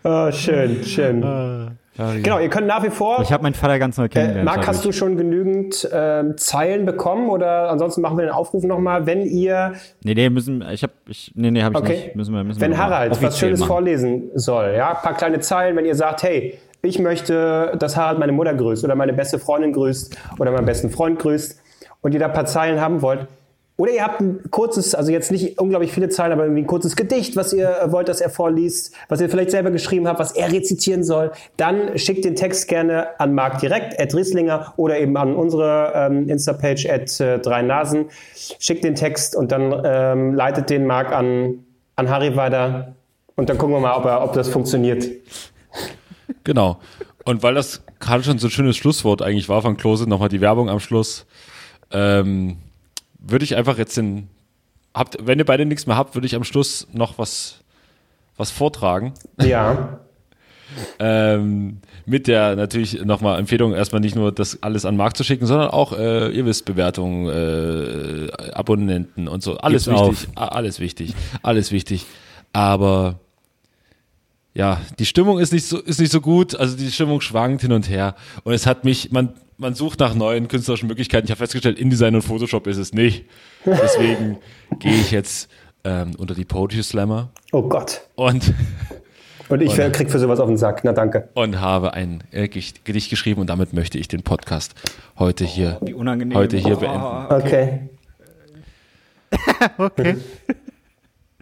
[0.03, 1.77] Oh, schön, schön.
[1.97, 3.21] Genau, ihr könnt nach wie vor.
[3.21, 4.45] Ich habe meinen Vater ganz neu Äh, kennengelernt.
[4.45, 9.05] Marc, hast du schon genügend ähm, Zeilen bekommen oder ansonsten machen wir den Aufruf nochmal,
[9.05, 9.73] wenn ihr,
[10.03, 12.15] Nee, nee, müssen, ich hab, ich, nee, nee, hab ich okay, nicht.
[12.15, 13.67] Müssen wir, müssen wenn wir Harald was Schönes machen.
[13.67, 18.17] vorlesen soll, ja, ein paar kleine Zeilen, wenn ihr sagt, hey, ich möchte, dass Harald
[18.19, 21.61] meine Mutter grüßt oder meine beste Freundin grüßt oder meinen besten Freund grüßt
[22.01, 23.27] und ihr da ein paar Zeilen haben wollt.
[23.81, 26.95] Oder ihr habt ein kurzes, also jetzt nicht unglaublich viele Zeilen, aber irgendwie ein kurzes
[26.95, 30.33] Gedicht, was ihr äh, wollt, dass er vorliest, was ihr vielleicht selber geschrieben habt, was
[30.33, 35.17] er rezitieren soll, dann schickt den Text gerne an Marc direkt, at Rieslinger oder eben
[35.17, 38.05] an unsere ähm, Insta-Page at äh, drei Nasen.
[38.59, 41.65] Schickt den Text und dann ähm, leitet den Marc an,
[41.95, 42.93] an Harry weiter
[43.35, 45.09] und dann gucken wir mal, ob, er, ob das funktioniert.
[46.43, 46.77] Genau.
[47.25, 50.39] Und weil das gerade schon so ein schönes Schlusswort eigentlich war von Klose, nochmal die
[50.39, 51.25] Werbung am Schluss,
[51.89, 52.57] ähm,
[53.21, 54.27] würde ich einfach jetzt den,
[54.93, 57.61] habt, wenn ihr beide nichts mehr habt, würde ich am Schluss noch was,
[58.37, 59.13] was vortragen.
[59.41, 59.99] Ja.
[60.99, 65.45] Ähm, mit der natürlich nochmal Empfehlung, erstmal nicht nur das alles an Markt zu schicken,
[65.45, 69.57] sondern auch, äh, ihr wisst, Bewertungen, äh, Abonnenten und so.
[69.57, 71.13] Alles Gibt's wichtig, a- alles wichtig,
[71.43, 72.05] alles wichtig.
[72.53, 73.19] Aber
[74.53, 77.73] ja, die Stimmung ist nicht so, ist nicht so gut, also die Stimmung schwankt hin
[77.73, 78.15] und her.
[78.45, 81.25] Und es hat mich, man, man sucht nach neuen künstlerischen Möglichkeiten.
[81.25, 83.25] Ich habe festgestellt, InDesign und Photoshop ist es nicht.
[83.65, 84.37] Deswegen
[84.79, 85.49] gehe ich jetzt
[85.83, 88.01] ähm, unter die Poetry Slammer Oh Gott.
[88.15, 88.53] und
[89.49, 90.81] Und ich krieg für sowas auf den Sack.
[90.83, 91.29] Na danke.
[91.33, 94.73] und habe ein äh, Gedicht geschrieben und damit möchte ich den Podcast
[95.17, 96.37] heute hier, Wie unangenehm.
[96.37, 96.79] heute hier Oh.
[96.79, 97.25] beenden.
[97.29, 97.79] Okay.
[99.77, 100.17] Okay.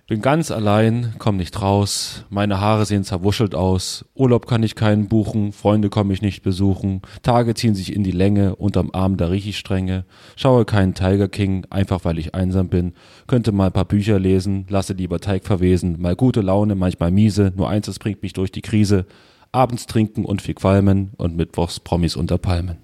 [0.10, 5.07] Bin ganz allein, komm nicht raus, meine Haare sehen zerwuschelt aus, Urlaub kann ich keinen
[5.07, 9.28] buchen, Freunde komme ich nicht besuchen, Tage ziehen sich in die Länge, unterm Arm da
[9.28, 10.05] riech ich strenge,
[10.36, 12.93] schaue keinen Tiger King, einfach weil ich einsam bin,
[13.28, 17.53] könnte mal ein paar Bücher lesen, lasse lieber Teig verwesen, mal gute Laune, manchmal miese,
[17.55, 19.05] nur eins, das bringt mich durch die Krise,
[19.51, 22.78] abends trinken und viel qualmen und mittwochs Promis unter Palmen.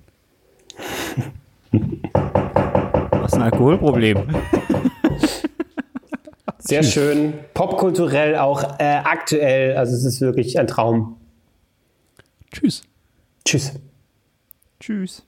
[3.10, 4.26] Was ein Alkoholproblem.
[6.68, 7.34] Sehr schön.
[7.54, 9.78] Popkulturell auch äh, aktuell.
[9.78, 11.18] Also es ist wirklich ein Traum.
[12.52, 12.82] Tschüss.
[13.46, 13.74] Tschüss.
[14.80, 15.24] Tschüss.